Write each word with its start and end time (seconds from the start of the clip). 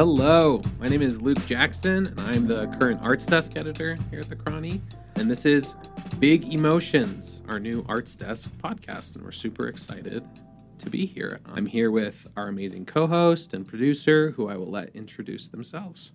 Hello, 0.00 0.62
my 0.78 0.86
name 0.86 1.02
is 1.02 1.20
Luke 1.20 1.44
Jackson, 1.44 2.06
and 2.06 2.20
I'm 2.20 2.46
the 2.46 2.68
current 2.80 3.06
arts 3.06 3.26
desk 3.26 3.58
editor 3.58 3.94
here 4.08 4.20
at 4.20 4.30
the 4.30 4.34
Chrony. 4.34 4.80
And 5.16 5.30
this 5.30 5.44
is 5.44 5.74
Big 6.18 6.54
Emotions, 6.54 7.42
our 7.50 7.58
new 7.58 7.84
arts 7.86 8.16
desk 8.16 8.48
podcast, 8.64 9.16
and 9.16 9.22
we're 9.22 9.30
super 9.30 9.68
excited 9.68 10.26
to 10.78 10.88
be 10.88 11.04
here. 11.04 11.40
I'm 11.52 11.66
here 11.66 11.90
with 11.90 12.26
our 12.34 12.48
amazing 12.48 12.86
co 12.86 13.06
host 13.06 13.52
and 13.52 13.68
producer, 13.68 14.30
who 14.30 14.48
I 14.48 14.56
will 14.56 14.70
let 14.70 14.88
introduce 14.96 15.50
themselves. 15.50 16.12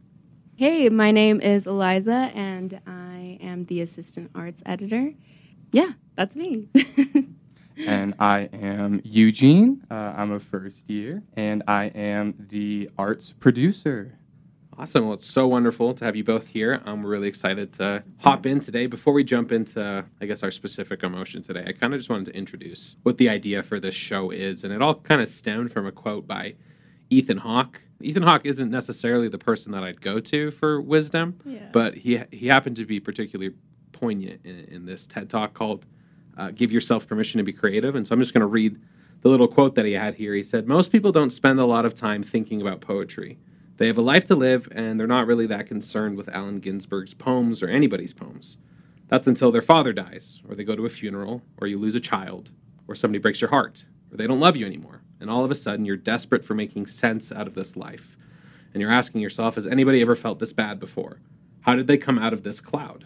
Hey, 0.56 0.90
my 0.90 1.12
name 1.12 1.40
is 1.40 1.68
Eliza, 1.68 2.32
and 2.34 2.82
I 2.88 3.38
am 3.40 3.66
the 3.66 3.82
assistant 3.82 4.32
arts 4.34 4.64
editor. 4.66 5.14
Yeah, 5.72 5.92
that's 6.16 6.36
me. 6.36 6.70
and 7.78 8.14
I 8.20 8.50
am 8.54 9.02
Eugene. 9.04 9.84
Uh, 9.90 9.94
I'm 10.16 10.32
a 10.32 10.40
first 10.40 10.90
year, 10.90 11.24
and 11.36 11.64
I 11.68 11.86
am 11.86 12.48
the 12.50 12.90
arts 12.98 13.34
producer. 13.40 14.18
Awesome. 14.78 15.06
Well, 15.06 15.14
it's 15.14 15.26
so 15.26 15.48
wonderful 15.48 15.94
to 15.94 16.04
have 16.04 16.18
you 16.18 16.24
both 16.26 16.48
here. 16.48 16.82
Um, 16.86 17.02
we're 17.02 17.10
really 17.12 17.30
excited 17.30 17.72
to 17.74 18.04
hop 18.18 18.46
in 18.46 18.60
today. 18.60 18.88
Before 18.88 19.14
we 19.14 19.24
jump 19.24 19.54
into, 19.54 20.04
I 20.20 20.26
guess, 20.26 20.44
our 20.44 20.52
specific 20.52 21.02
emotion 21.04 21.42
today, 21.42 21.64
I 21.66 21.72
kind 21.72 21.94
of 21.94 22.00
just 22.00 22.10
wanted 22.10 22.26
to 22.26 22.36
introduce 22.36 22.98
what 23.04 23.18
the 23.18 23.30
idea 23.30 23.64
for 23.64 23.80
this 23.80 23.96
show 23.96 24.32
is. 24.32 24.66
And 24.66 24.74
it 24.74 24.82
all 24.82 24.96
kind 24.96 25.22
of 25.22 25.30
stemmed 25.30 25.72
from 25.72 25.86
a 25.88 25.94
quote 25.94 26.28
by 26.28 26.56
Ethan 27.10 27.38
Hawke. 27.38 27.80
Ethan 28.02 28.24
Hawke 28.24 28.42
isn't 28.46 28.70
necessarily 28.70 29.30
the 29.30 29.38
person 29.38 29.72
that 29.72 29.84
I'd 29.86 30.02
go 30.02 30.20
to 30.20 30.52
for 30.52 30.82
wisdom, 30.82 31.40
Yeah. 31.46 31.70
but 31.72 31.96
he, 31.96 32.22
he 32.32 32.48
happened 32.48 32.76
to 32.76 32.86
be 32.86 33.00
particularly 33.00 33.54
poignant 33.94 34.42
in, 34.44 34.60
in 34.66 34.86
this 34.86 35.06
TED 35.06 35.30
talk 35.30 35.54
called 35.54 35.86
uh, 36.38 36.52
Give 36.52 36.72
Yourself 36.72 37.08
Permission 37.08 37.38
to 37.40 37.44
Be 37.44 37.54
Creative. 37.54 37.96
And 37.96 38.06
so 38.06 38.14
I'm 38.14 38.20
just 38.20 38.34
going 38.34 38.42
to 38.42 38.48
read 38.48 38.80
the 39.22 39.30
little 39.30 39.48
quote 39.48 39.76
that 39.76 39.86
he 39.86 39.94
had 39.94 40.16
here. 40.16 40.34
He 40.34 40.44
said, 40.44 40.68
Most 40.68 40.92
people 40.92 41.12
don't 41.12 41.32
spend 41.32 41.60
a 41.60 41.66
lot 41.66 41.86
of 41.86 41.94
time 41.94 42.24
thinking 42.24 42.62
about 42.62 42.82
poetry. 42.82 43.38
They 43.78 43.88
have 43.88 43.98
a 43.98 44.02
life 44.02 44.26
to 44.26 44.36
live, 44.36 44.70
and 44.72 45.00
they're 45.00 45.08
not 45.08 45.28
really 45.28 45.48
that 45.48 45.68
concerned 45.68 46.16
with 46.16 46.30
Allen 46.30 46.62
Ginsberg's 46.62 47.14
poems 47.14 47.62
or 47.62 47.68
anybody's 47.68 48.14
poems. 48.14 48.58
That's 49.08 49.28
until 49.28 49.52
their 49.52 49.62
father 49.62 49.94
dies, 49.94 50.42
or 50.48 50.56
they 50.56 50.64
go 50.64 50.76
to 50.76 50.86
a 50.86 50.90
funeral, 50.90 51.42
or 51.58 51.68
you 51.68 51.78
lose 51.78 51.96
a 51.96 52.00
child, 52.00 52.52
or 52.88 52.96
somebody 52.96 53.20
breaks 53.20 53.42
your 53.42 53.50
heart, 53.50 53.84
or 54.12 54.18
they 54.18 54.28
don't 54.28 54.40
love 54.40 54.56
you 54.56 54.66
anymore. 54.66 55.02
And 55.20 55.30
all 55.30 55.44
of 55.44 55.52
a 55.52 55.56
sudden, 55.56 55.86
you're 55.86 55.98
desperate 55.98 56.46
for 56.46 56.54
making 56.54 56.88
sense 56.88 57.32
out 57.32 57.48
of 57.48 57.54
this 57.54 57.76
life. 57.76 58.16
And 58.74 58.82
you're 58.82 58.92
asking 58.92 59.22
yourself, 59.22 59.56
has 59.56 59.68
anybody 59.68 60.02
ever 60.02 60.16
felt 60.16 60.40
this 60.40 60.54
bad 60.54 60.80
before? 60.80 61.20
How 61.62 61.76
did 61.76 61.88
they 61.88 61.98
come 61.98 62.20
out 62.20 62.34
of 62.34 62.44
this 62.44 62.62
cloud? 62.62 63.06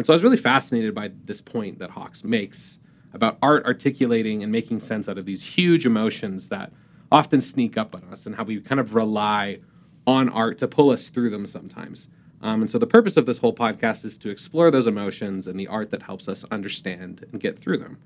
And 0.00 0.06
so 0.06 0.14
I 0.14 0.16
was 0.16 0.24
really 0.24 0.38
fascinated 0.38 0.94
by 0.94 1.10
this 1.26 1.42
point 1.42 1.78
that 1.78 1.90
Hawks 1.90 2.24
makes 2.24 2.78
about 3.12 3.36
art 3.42 3.66
articulating 3.66 4.42
and 4.42 4.50
making 4.50 4.80
sense 4.80 5.10
out 5.10 5.18
of 5.18 5.26
these 5.26 5.42
huge 5.42 5.84
emotions 5.84 6.48
that 6.48 6.72
often 7.12 7.38
sneak 7.38 7.76
up 7.76 7.94
on 7.94 8.02
us 8.04 8.24
and 8.24 8.34
how 8.34 8.44
we 8.44 8.62
kind 8.62 8.80
of 8.80 8.94
rely 8.94 9.58
on 10.06 10.30
art 10.30 10.56
to 10.56 10.66
pull 10.66 10.88
us 10.88 11.10
through 11.10 11.28
them 11.28 11.46
sometimes. 11.46 12.08
Um, 12.40 12.62
and 12.62 12.70
so 12.70 12.78
the 12.78 12.86
purpose 12.86 13.18
of 13.18 13.26
this 13.26 13.36
whole 13.36 13.54
podcast 13.54 14.06
is 14.06 14.16
to 14.16 14.30
explore 14.30 14.70
those 14.70 14.86
emotions 14.86 15.48
and 15.48 15.60
the 15.60 15.66
art 15.66 15.90
that 15.90 16.02
helps 16.02 16.30
us 16.30 16.46
understand 16.50 17.26
and 17.30 17.38
get 17.38 17.58
through 17.58 17.76
them. 17.76 17.98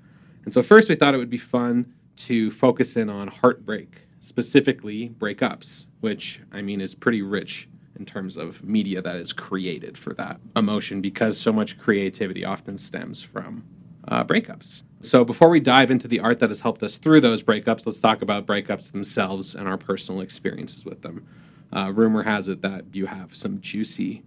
And 0.43 0.53
so 0.53 0.61
first 0.61 0.89
we 0.89 0.95
thought 0.95 1.13
it 1.13 1.17
would 1.17 1.29
be 1.29 1.37
fun 1.37 1.93
to 2.17 2.51
focus 2.51 2.97
in 2.97 3.09
on 3.09 3.29
heartbreak, 3.29 4.01
specifically 4.19 5.15
breakups, 5.17 5.85
which 6.01 6.41
I 6.51 6.61
mean 6.61 6.81
is 6.81 6.93
pretty 6.93 7.21
rich 7.21 7.69
in 7.97 8.05
terms 8.05 8.37
of 8.37 8.63
media 8.63 9.01
that 9.01 9.15
is 9.15 9.33
created 9.33 9.97
for 9.97 10.13
that 10.13 10.39
emotion 10.55 11.01
because 11.01 11.37
so 11.39 11.51
much 11.51 11.77
creativity 11.77 12.43
often 12.43 12.77
stems 12.77 13.21
from 13.21 13.63
uh, 14.07 14.23
breakups. 14.23 14.83
So, 15.01 15.23
before 15.23 15.49
we 15.49 15.59
dive 15.59 15.91
into 15.91 16.07
the 16.07 16.19
art 16.19 16.39
that 16.39 16.49
has 16.49 16.59
helped 16.59 16.81
us 16.81 16.97
through 16.97 17.21
those 17.21 17.43
breakups, 17.43 17.85
let's 17.85 17.99
talk 17.99 18.21
about 18.21 18.45
breakups 18.45 18.91
themselves 18.91 19.53
and 19.53 19.67
our 19.67 19.77
personal 19.77 20.21
experiences 20.21 20.83
with 20.85 21.01
them. 21.01 21.25
Uh, 21.71 21.91
rumor 21.93 22.23
has 22.23 22.47
it 22.47 22.61
that 22.61 22.85
you 22.93 23.05
have 23.05 23.35
some 23.35 23.59
juicy 23.61 24.23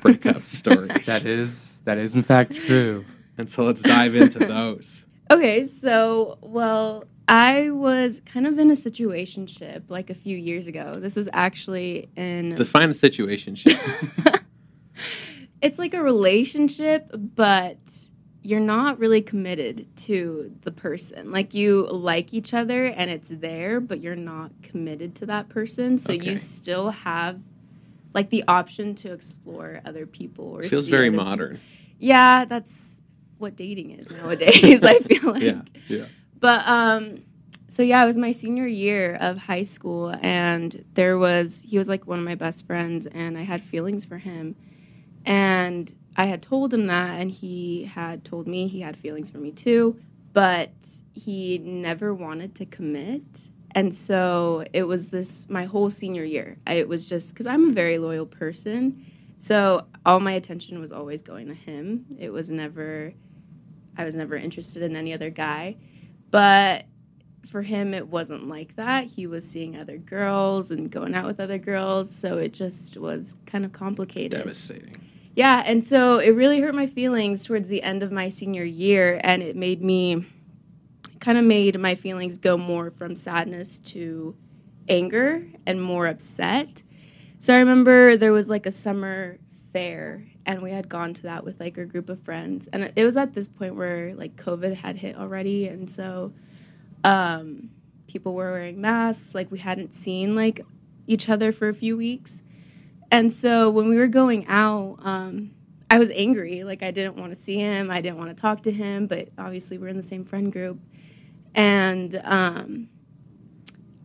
breakup 0.00 0.44
stories. 0.46 1.06
That 1.06 1.24
is 1.24 1.72
that 1.84 1.98
is 1.98 2.14
in 2.14 2.22
fact 2.22 2.54
true. 2.54 3.04
And 3.38 3.48
so, 3.48 3.64
let's 3.64 3.80
dive 3.82 4.14
into 4.14 4.38
those. 4.46 5.04
okay, 5.30 5.66
so, 5.66 6.38
well, 6.42 7.04
I 7.26 7.70
was 7.70 8.20
kind 8.26 8.46
of 8.46 8.58
in 8.58 8.70
a 8.70 8.74
situationship 8.74 9.84
like 9.88 10.10
a 10.10 10.14
few 10.14 10.36
years 10.36 10.66
ago. 10.66 10.94
This 10.98 11.16
was 11.16 11.28
actually 11.32 12.10
in. 12.16 12.50
Define 12.50 12.90
a 12.90 12.94
situation. 12.94 13.56
it's 15.62 15.78
like 15.78 15.94
a 15.94 16.02
relationship, 16.02 17.10
but 17.14 17.78
you're 18.42 18.60
not 18.60 18.98
really 18.98 19.22
committed 19.22 19.86
to 19.96 20.52
the 20.62 20.70
person. 20.70 21.32
Like 21.32 21.54
you 21.54 21.86
like 21.90 22.34
each 22.34 22.52
other 22.52 22.84
and 22.84 23.10
it's 23.10 23.30
there, 23.30 23.80
but 23.80 24.02
you're 24.02 24.14
not 24.16 24.50
committed 24.62 25.14
to 25.16 25.26
that 25.26 25.48
person. 25.48 25.96
So 25.96 26.12
Okay. 26.12 26.30
you 26.30 26.36
still 26.36 26.90
have 26.90 27.40
like 28.12 28.28
the 28.28 28.44
option 28.46 28.94
to 28.96 29.12
explore 29.12 29.80
other 29.86 30.04
people 30.04 30.44
or 30.44 30.62
Feels 30.64 30.88
very 30.88 31.08
modern. 31.08 31.52
people. 31.52 31.64
Yeah, 31.98 32.44
that's 32.44 33.00
what 33.38 33.56
dating 33.56 33.92
is 33.92 34.10
nowadays, 34.10 34.62
I 34.84 34.98
feel 34.98 35.32
like. 35.32 35.42
Yeah, 35.42 35.62
yeah. 35.88 36.04
But 36.44 36.68
um 36.68 37.22
so 37.70 37.82
yeah, 37.82 38.02
it 38.02 38.06
was 38.06 38.18
my 38.18 38.30
senior 38.30 38.66
year 38.66 39.14
of 39.18 39.38
high 39.38 39.62
school 39.62 40.14
and 40.20 40.84
there 40.92 41.16
was 41.16 41.62
he 41.66 41.78
was 41.78 41.88
like 41.88 42.06
one 42.06 42.18
of 42.18 42.24
my 42.26 42.34
best 42.34 42.66
friends 42.66 43.06
and 43.06 43.38
I 43.38 43.44
had 43.44 43.62
feelings 43.62 44.04
for 44.04 44.18
him. 44.18 44.54
And 45.24 45.90
I 46.18 46.26
had 46.26 46.42
told 46.42 46.74
him 46.74 46.86
that 46.88 47.18
and 47.18 47.30
he 47.30 47.84
had 47.84 48.26
told 48.26 48.46
me 48.46 48.68
he 48.68 48.82
had 48.82 48.94
feelings 48.94 49.30
for 49.30 49.38
me 49.38 49.52
too, 49.52 49.98
but 50.34 50.70
he 51.14 51.56
never 51.56 52.12
wanted 52.12 52.54
to 52.56 52.66
commit. 52.66 53.48
And 53.70 53.94
so 53.94 54.66
it 54.74 54.82
was 54.82 55.08
this 55.08 55.46
my 55.48 55.64
whole 55.64 55.88
senior 55.88 56.24
year. 56.24 56.58
It 56.66 56.86
was 56.86 57.06
just 57.06 57.34
cuz 57.34 57.46
I'm 57.46 57.70
a 57.70 57.72
very 57.72 57.96
loyal 57.96 58.26
person. 58.26 59.02
So 59.38 59.86
all 60.04 60.20
my 60.20 60.32
attention 60.32 60.78
was 60.78 60.92
always 60.92 61.22
going 61.22 61.46
to 61.46 61.54
him. 61.54 62.04
It 62.18 62.28
was 62.28 62.50
never 62.50 63.14
I 63.96 64.04
was 64.04 64.14
never 64.14 64.36
interested 64.36 64.82
in 64.82 64.94
any 64.94 65.14
other 65.14 65.30
guy. 65.30 65.76
But 66.34 66.86
for 67.48 67.62
him, 67.62 67.94
it 67.94 68.08
wasn't 68.08 68.48
like 68.48 68.74
that. 68.74 69.04
He 69.04 69.28
was 69.28 69.48
seeing 69.48 69.76
other 69.76 69.98
girls 69.98 70.72
and 70.72 70.90
going 70.90 71.14
out 71.14 71.26
with 71.26 71.38
other 71.38 71.58
girls. 71.58 72.12
So 72.12 72.38
it 72.38 72.52
just 72.52 72.96
was 72.96 73.36
kind 73.46 73.64
of 73.64 73.70
complicated. 73.70 74.40
Devastating. 74.40 74.96
Yeah. 75.36 75.62
And 75.64 75.84
so 75.84 76.18
it 76.18 76.30
really 76.30 76.60
hurt 76.60 76.74
my 76.74 76.88
feelings 76.88 77.44
towards 77.44 77.68
the 77.68 77.84
end 77.84 78.02
of 78.02 78.10
my 78.10 78.28
senior 78.28 78.64
year. 78.64 79.20
And 79.22 79.44
it 79.44 79.54
made 79.54 79.80
me 79.80 80.26
kind 81.20 81.38
of 81.38 81.44
made 81.44 81.78
my 81.78 81.94
feelings 81.94 82.36
go 82.36 82.56
more 82.56 82.90
from 82.90 83.14
sadness 83.14 83.78
to 83.94 84.34
anger 84.88 85.46
and 85.66 85.80
more 85.80 86.08
upset. 86.08 86.82
So 87.38 87.54
I 87.54 87.58
remember 87.58 88.16
there 88.16 88.32
was 88.32 88.50
like 88.50 88.66
a 88.66 88.72
summer 88.72 89.38
fair 89.74 90.24
and 90.46 90.62
we 90.62 90.70
had 90.70 90.88
gone 90.88 91.12
to 91.12 91.22
that 91.22 91.44
with 91.44 91.58
like 91.58 91.76
a 91.76 91.84
group 91.84 92.08
of 92.08 92.22
friends 92.22 92.68
and 92.72 92.92
it 92.94 93.04
was 93.04 93.16
at 93.16 93.32
this 93.32 93.48
point 93.48 93.74
where 93.74 94.14
like 94.14 94.36
covid 94.36 94.72
had 94.72 94.96
hit 94.96 95.16
already 95.16 95.66
and 95.66 95.90
so 95.90 96.32
um 97.02 97.68
people 98.06 98.34
were 98.34 98.52
wearing 98.52 98.80
masks 98.80 99.34
like 99.34 99.50
we 99.50 99.58
hadn't 99.58 99.92
seen 99.92 100.36
like 100.36 100.60
each 101.08 101.28
other 101.28 101.50
for 101.50 101.68
a 101.68 101.74
few 101.74 101.96
weeks 101.96 102.40
and 103.10 103.32
so 103.32 103.68
when 103.68 103.88
we 103.88 103.96
were 103.96 104.06
going 104.06 104.46
out 104.46 104.96
um 105.02 105.50
i 105.90 105.98
was 105.98 106.08
angry 106.10 106.62
like 106.62 106.84
i 106.84 106.92
didn't 106.92 107.16
want 107.16 107.32
to 107.32 107.36
see 107.36 107.56
him 107.56 107.90
i 107.90 108.00
didn't 108.00 108.16
want 108.16 108.30
to 108.30 108.40
talk 108.40 108.62
to 108.62 108.70
him 108.70 109.08
but 109.08 109.28
obviously 109.38 109.76
we're 109.76 109.88
in 109.88 109.96
the 109.96 110.04
same 110.04 110.24
friend 110.24 110.52
group 110.52 110.78
and 111.56 112.20
um 112.22 112.88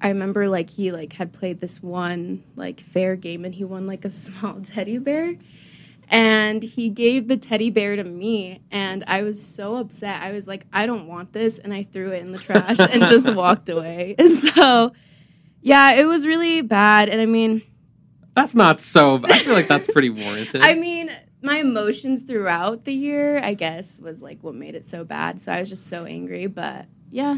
I 0.01 0.07
remember 0.07 0.47
like 0.47 0.69
he 0.69 0.91
like 0.91 1.12
had 1.13 1.34
played 1.34 1.59
this 1.59 1.84
one 1.84 2.44
like 2.56 2.80
fair 2.80 3.18
game 3.18 3.44
and 3.44 3.53
he 3.53 3.66
won 3.66 3.86
like 3.86 4.06
a 4.06 4.09
small 4.25 4.62
teddy 4.63 4.97
bear 4.97 5.36
and 6.09 6.63
he 6.63 6.89
gave 6.89 7.27
the 7.27 7.38
teddy 7.38 7.69
bear 7.69 7.95
to 7.95 8.03
me 8.03 8.61
and 8.71 9.03
I 9.07 9.21
was 9.21 9.41
so 9.44 9.75
upset. 9.75 10.21
I 10.21 10.31
was 10.31 10.47
like 10.47 10.65
I 10.73 10.85
don't 10.85 11.07
want 11.07 11.33
this 11.33 11.59
and 11.59 11.73
I 11.73 11.83
threw 11.83 12.11
it 12.11 12.21
in 12.21 12.31
the 12.31 12.39
trash 12.39 12.79
and 12.79 13.03
just 13.03 13.31
walked 13.33 13.69
away. 13.69 14.15
And 14.17 14.38
so 14.38 14.91
yeah, 15.61 15.91
it 15.91 16.06
was 16.06 16.25
really 16.25 16.61
bad 16.61 17.09
and 17.09 17.21
I 17.21 17.25
mean 17.25 17.61
That's 18.35 18.56
not 18.56 18.81
so. 18.81 19.21
I 19.23 19.39
feel 19.39 19.53
like 19.53 19.67
that's 19.67 19.88
pretty 19.88 20.09
warranted. 20.09 20.61
I 20.63 20.73
mean 20.73 21.11
my 21.41 21.57
emotions 21.57 22.21
throughout 22.23 22.85
the 22.85 22.94
year, 22.94 23.39
I 23.39 23.53
guess, 23.53 24.00
was 24.00 24.21
like 24.21 24.39
what 24.41 24.55
made 24.55 24.75
it 24.75 24.88
so 24.88 25.03
bad. 25.03 25.41
So 25.41 25.51
I 25.51 25.59
was 25.59 25.69
just 25.69 25.88
so 25.88 26.05
angry, 26.05 26.47
but 26.47 26.85
yeah. 27.12 27.38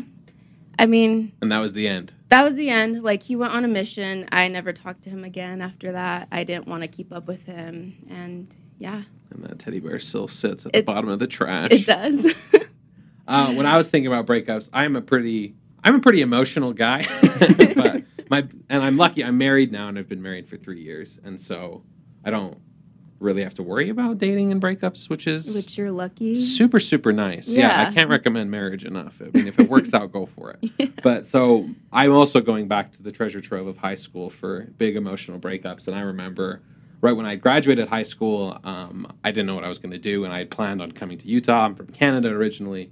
I 0.81 0.87
mean, 0.87 1.31
and 1.41 1.51
that 1.51 1.59
was 1.59 1.73
the 1.73 1.87
end. 1.87 2.11
that 2.29 2.43
was 2.43 2.55
the 2.55 2.69
end. 2.69 3.03
Like 3.03 3.21
he 3.21 3.35
went 3.35 3.53
on 3.53 3.63
a 3.63 3.67
mission. 3.67 4.27
I 4.31 4.47
never 4.47 4.73
talked 4.73 5.03
to 5.03 5.11
him 5.11 5.23
again 5.23 5.61
after 5.61 5.91
that. 5.91 6.27
I 6.31 6.43
didn't 6.43 6.67
want 6.67 6.81
to 6.81 6.87
keep 6.87 7.13
up 7.13 7.27
with 7.27 7.45
him, 7.45 7.95
and 8.09 8.53
yeah, 8.79 9.03
And 9.29 9.43
that 9.43 9.59
teddy 9.59 9.79
bear 9.79 9.99
still 9.99 10.27
sits 10.27 10.65
at 10.65 10.73
the 10.73 10.81
bottom 10.81 11.09
of 11.09 11.19
the 11.19 11.27
trash. 11.27 11.69
it 11.71 11.85
does. 11.85 12.33
Uh, 13.27 13.53
when 13.53 13.65
I 13.65 13.77
was 13.77 13.87
thinking 13.89 14.11
about 14.11 14.25
breakups, 14.25 14.69
I'm 14.73 14.97
a 14.97 15.01
pretty 15.01 15.55
I'm 15.85 15.95
a 15.95 15.99
pretty 15.99 16.21
emotional 16.21 16.73
guy, 16.73 17.05
but 17.75 18.03
my 18.29 18.45
and 18.67 18.83
I'm 18.83 18.97
lucky. 18.97 19.23
I'm 19.23 19.37
married 19.37 19.71
now, 19.71 19.87
and 19.87 19.97
I've 19.97 20.09
been 20.09 20.21
married 20.23 20.49
for 20.49 20.57
three 20.57 20.81
years, 20.81 21.17
and 21.23 21.39
so 21.39 21.83
I 22.25 22.31
don't 22.31 22.57
really 23.21 23.43
have 23.43 23.53
to 23.55 23.63
worry 23.63 23.89
about 23.89 24.17
dating 24.17 24.51
and 24.51 24.61
breakups, 24.61 25.09
which 25.09 25.27
is 25.27 25.53
Which 25.55 25.77
you're 25.77 25.91
lucky. 25.91 26.35
super 26.35 26.79
super 26.79 27.13
nice. 27.13 27.47
Yeah. 27.47 27.67
Yeah. 27.67 27.89
I 27.89 27.93
can't 27.93 28.09
recommend 28.09 28.51
marriage 28.51 28.83
enough. 28.83 29.21
I 29.21 29.29
mean, 29.37 29.47
if 29.47 29.59
it 29.59 29.69
works 29.69 29.93
out, 29.93 30.11
go 30.11 30.25
for 30.25 30.55
it. 30.61 30.91
But 31.03 31.25
so 31.25 31.69
I'm 31.91 32.11
also 32.11 32.41
going 32.41 32.67
back 32.67 32.91
to 32.93 33.03
the 33.03 33.11
treasure 33.11 33.41
trove 33.41 33.67
of 33.67 33.77
high 33.77 33.95
school 33.95 34.29
for 34.29 34.61
big 34.77 34.95
emotional 34.95 35.39
breakups, 35.39 35.87
and 35.87 35.95
I 35.95 36.01
remember. 36.01 36.61
Right 37.03 37.13
when 37.13 37.25
I 37.25 37.35
graduated 37.35 37.87
high 37.87 38.03
school, 38.03 38.59
um, 38.63 39.11
I 39.23 39.31
didn't 39.31 39.47
know 39.47 39.55
what 39.55 39.63
I 39.63 39.67
was 39.67 39.79
going 39.79 39.89
to 39.89 39.97
do, 39.97 40.23
and 40.23 40.31
I 40.31 40.37
had 40.37 40.51
planned 40.51 40.83
on 40.83 40.91
coming 40.91 41.17
to 41.17 41.27
Utah. 41.27 41.65
I'm 41.65 41.73
from 41.73 41.87
Canada 41.87 42.29
originally, 42.29 42.91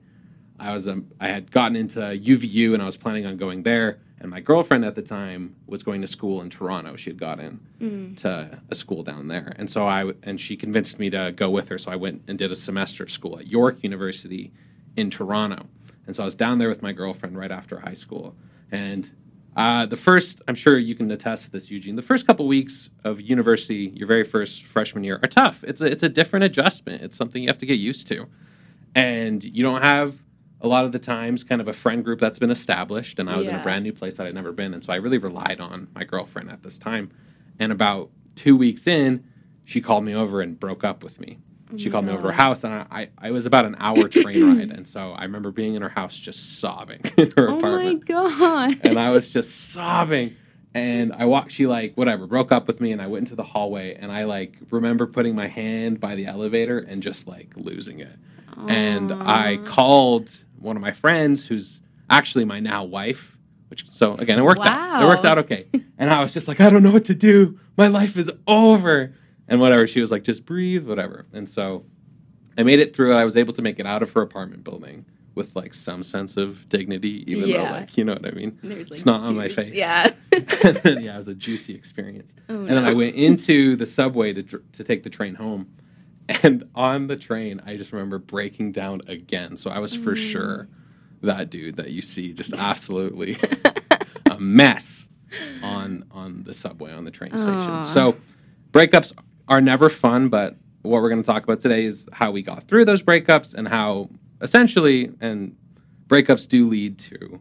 I 0.59 0.73
was 0.73 0.87
um, 0.87 1.07
I 1.19 1.27
had 1.27 1.51
gotten 1.51 1.75
into 1.75 1.99
UVU 1.99 2.73
and 2.73 2.81
I 2.81 2.85
was 2.85 2.97
planning 2.97 3.25
on 3.25 3.37
going 3.37 3.63
there. 3.63 3.99
And 4.21 4.29
my 4.29 4.41
girlfriend 4.41 4.83
at 4.83 4.95
the 4.95 5.01
time 5.01 5.55
was 5.65 5.81
going 5.81 6.01
to 6.01 6.07
school 6.07 6.41
in 6.41 6.49
Toronto. 6.49 6.95
She 6.97 7.09
had 7.09 7.19
got 7.19 7.39
in 7.39 7.59
Mm. 7.79 8.17
to 8.17 8.59
a 8.69 8.75
school 8.75 9.01
down 9.03 9.27
there, 9.29 9.53
and 9.57 9.69
so 9.69 9.87
I 9.87 9.99
w- 9.99 10.17
and 10.23 10.39
she 10.39 10.57
convinced 10.57 10.99
me 10.99 11.09
to 11.11 11.31
go 11.35 11.49
with 11.49 11.69
her. 11.69 11.77
So 11.77 11.89
I 11.91 11.95
went 11.95 12.23
and 12.27 12.37
did 12.37 12.51
a 12.51 12.55
semester 12.55 13.03
of 13.03 13.11
school 13.11 13.39
at 13.39 13.47
York 13.47 13.81
University 13.83 14.51
in 14.97 15.09
Toronto. 15.09 15.67
And 16.05 16.15
so 16.15 16.23
I 16.23 16.25
was 16.25 16.35
down 16.35 16.57
there 16.57 16.69
with 16.69 16.81
my 16.81 16.91
girlfriend 16.91 17.37
right 17.37 17.51
after 17.51 17.79
high 17.79 17.93
school. 17.93 18.35
And 18.71 19.09
uh, 19.55 19.85
the 19.85 19.95
first, 19.95 20.41
I'm 20.47 20.55
sure 20.55 20.77
you 20.77 20.95
can 20.95 21.09
attest 21.11 21.45
to 21.45 21.51
this, 21.51 21.69
Eugene. 21.71 21.95
The 21.95 22.01
first 22.01 22.25
couple 22.27 22.47
weeks 22.47 22.89
of 23.03 23.21
university, 23.21 23.91
your 23.95 24.07
very 24.07 24.23
first 24.23 24.63
freshman 24.63 25.03
year, 25.03 25.19
are 25.21 25.27
tough. 25.29 25.63
It's 25.63 25.81
a, 25.81 25.85
it's 25.85 26.03
a 26.03 26.09
different 26.09 26.45
adjustment. 26.45 27.03
It's 27.03 27.15
something 27.15 27.41
you 27.43 27.47
have 27.49 27.57
to 27.59 27.65
get 27.65 27.77
used 27.79 28.07
to 28.07 28.27
and 28.95 29.43
you 29.43 29.61
don't 29.63 29.81
have 29.83 30.17
a 30.61 30.67
lot 30.67 30.85
of 30.85 30.91
the 30.91 30.99
times 30.99 31.43
kind 31.43 31.61
of 31.61 31.67
a 31.67 31.73
friend 31.73 32.03
group 32.03 32.19
that's 32.19 32.39
been 32.39 32.51
established 32.51 33.19
and 33.19 33.29
i 33.29 33.37
was 33.37 33.47
in 33.47 33.55
a 33.55 33.63
brand 33.63 33.83
new 33.83 33.93
place 33.93 34.15
that 34.17 34.27
i'd 34.27 34.33
never 34.35 34.51
been 34.51 34.73
and 34.73 34.83
so 34.83 34.91
i 34.93 34.97
really 34.97 35.17
relied 35.17 35.59
on 35.59 35.87
my 35.95 36.03
girlfriend 36.03 36.49
at 36.49 36.61
this 36.63 36.77
time 36.77 37.09
and 37.59 37.71
about 37.71 38.09
two 38.35 38.55
weeks 38.57 38.87
in 38.87 39.23
she 39.65 39.79
called 39.81 40.03
me 40.03 40.13
over 40.13 40.41
and 40.41 40.59
broke 40.59 40.83
up 40.83 41.03
with 41.03 41.19
me 41.19 41.37
she 41.77 41.87
my 41.89 41.91
called 41.93 42.05
me 42.05 42.11
over 42.11 42.27
her 42.27 42.33
house 42.33 42.63
and 42.63 42.73
I, 42.73 42.85
I, 42.89 43.27
I 43.27 43.31
was 43.31 43.45
about 43.45 43.65
an 43.65 43.75
hour 43.79 44.07
train 44.09 44.43
ride 44.57 44.71
and 44.71 44.87
so 44.87 45.11
i 45.11 45.23
remember 45.23 45.51
being 45.51 45.75
in 45.75 45.81
her 45.81 45.89
house 45.89 46.15
just 46.15 46.59
sobbing 46.59 46.99
in 47.17 47.31
her 47.37 47.47
apartment. 47.47 48.03
Oh 48.09 48.27
my 48.27 48.73
god. 48.73 48.79
and 48.85 48.99
I 48.99 49.09
was 49.11 49.29
just 49.29 49.71
sobbing. 49.71 50.35
And 50.71 51.13
I 51.13 51.25
walked, 51.25 51.51
she 51.51 51.65
like, 51.65 51.95
whatever, 51.95 52.27
broke 52.27 52.51
up 52.51 52.67
with 52.67 52.79
me. 52.79 52.91
And 52.91 53.01
I 53.01 53.07
went 53.07 53.23
into 53.23 53.35
the 53.35 53.43
hallway 53.43 53.95
and 53.95 54.11
I 54.11 54.25
like 54.25 54.55
remember 54.69 55.07
putting 55.07 55.33
my 55.35 55.47
hand 55.47 55.99
by 55.99 56.13
the 56.13 56.27
elevator 56.27 56.77
and 56.77 57.01
just 57.01 57.27
like 57.27 57.51
losing 57.55 57.99
it. 58.01 58.15
And 58.67 59.11
I 59.11 59.57
called 59.65 60.43
one 60.59 60.75
of 60.75 60.81
my 60.81 60.91
friends 60.91 61.47
who's 61.47 61.79
actually 62.09 62.45
my 62.45 62.59
now 62.59 62.83
wife, 62.83 63.37
which, 63.69 63.85
so 63.91 64.15
again, 64.15 64.39
it 64.39 64.43
worked 64.43 64.65
out. 64.65 65.01
It 65.01 65.05
worked 65.05 65.25
out 65.25 65.37
okay. 65.39 65.67
And 65.97 66.09
I 66.09 66.21
was 66.21 66.33
just 66.33 66.47
like, 66.47 66.59
I 66.59 66.69
don't 66.69 66.83
know 66.83 66.91
what 66.91 67.05
to 67.05 67.15
do. 67.15 67.59
My 67.77 67.87
life 67.87 68.17
is 68.17 68.29
over. 68.47 69.13
And 69.47 69.59
whatever. 69.59 69.87
She 69.87 69.99
was 69.99 70.11
like, 70.11 70.23
just 70.23 70.45
breathe, 70.45 70.87
whatever. 70.87 71.25
And 71.33 71.49
so 71.49 71.83
I 72.57 72.63
made 72.63 72.79
it 72.79 72.95
through. 72.95 73.13
I 73.13 73.25
was 73.25 73.35
able 73.35 73.51
to 73.53 73.61
make 73.63 73.79
it 73.79 73.85
out 73.87 74.03
of 74.03 74.11
her 74.11 74.21
apartment 74.21 74.63
building 74.63 75.05
with 75.33 75.55
like 75.55 75.73
some 75.73 76.03
sense 76.03 76.37
of 76.37 76.67
dignity, 76.69 77.23
even 77.31 77.49
though, 77.49 77.63
like, 77.63 77.97
you 77.97 78.03
know 78.03 78.13
what 78.13 78.25
I 78.27 78.31
mean? 78.31 78.59
There's 78.61 78.91
like 78.91 78.99
snot 78.99 79.27
on 79.27 79.35
my 79.35 79.47
face. 79.47 79.71
Yeah. 79.71 80.11
yeah, 80.33 80.41
it 80.83 81.17
was 81.17 81.27
a 81.27 81.33
juicy 81.33 81.73
experience. 81.73 82.33
Oh, 82.49 82.55
And 82.59 82.69
then 82.69 82.85
I 82.85 82.93
went 82.93 83.15
into 83.15 83.75
the 83.75 83.85
subway 83.85 84.33
to 84.33 84.43
to 84.43 84.83
take 84.83 85.01
the 85.03 85.09
train 85.09 85.33
home, 85.35 85.67
and 86.43 86.63
on 86.75 87.07
the 87.07 87.15
train, 87.15 87.61
I 87.65 87.75
just 87.77 87.91
remember 87.91 88.19
breaking 88.19 88.71
down 88.71 89.01
again. 89.07 89.55
So 89.57 89.69
I 89.71 89.79
was 89.79 89.93
for 89.95 90.13
Mm. 90.13 90.17
sure 90.17 90.67
that 91.21 91.49
dude 91.49 91.75
that 91.77 91.91
you 91.91 92.01
see 92.01 92.33
just 92.33 92.53
absolutely 92.57 93.37
a 94.29 94.39
mess 94.39 95.09
on 95.61 96.05
on 96.11 96.43
the 96.43 96.53
subway 96.53 96.91
on 96.93 97.03
the 97.05 97.11
train 97.11 97.35
station. 97.37 97.83
So 97.83 98.15
breakups 98.71 99.13
are 99.47 99.61
never 99.61 99.89
fun, 99.89 100.29
but 100.29 100.55
what 100.83 101.01
we're 101.01 101.09
going 101.09 101.21
to 101.21 101.25
talk 101.25 101.43
about 101.43 101.59
today 101.59 101.85
is 101.85 102.07
how 102.13 102.31
we 102.31 102.41
got 102.41 102.63
through 102.63 102.85
those 102.85 103.03
breakups 103.03 103.53
and 103.53 103.67
how 103.67 104.09
essentially 104.41 105.11
and 105.19 105.55
breakups 106.07 106.47
do 106.47 106.67
lead 106.67 106.97
to 106.99 107.39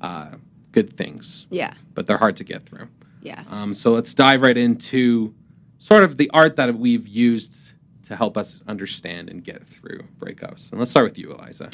uh, 0.00 0.30
good 0.72 0.96
things 0.96 1.46
Yeah. 1.50 1.74
but 1.94 2.06
they're 2.06 2.16
hard 2.18 2.36
to 2.38 2.44
get 2.44 2.62
through. 2.64 2.88
Yeah. 3.20 3.44
Um, 3.50 3.74
so 3.74 3.92
let's 3.92 4.14
dive 4.14 4.40
right 4.42 4.56
into 4.56 5.34
sort 5.78 6.02
of 6.02 6.16
the 6.16 6.30
art 6.32 6.56
that 6.56 6.74
we've 6.76 7.06
used 7.06 7.71
to 8.04 8.16
help 8.16 8.36
us 8.36 8.60
understand 8.66 9.28
and 9.28 9.44
get 9.44 9.66
through 9.66 10.00
breakups. 10.18 10.70
And 10.70 10.78
let's 10.78 10.90
start 10.90 11.04
with 11.04 11.18
you, 11.18 11.32
Eliza. 11.32 11.70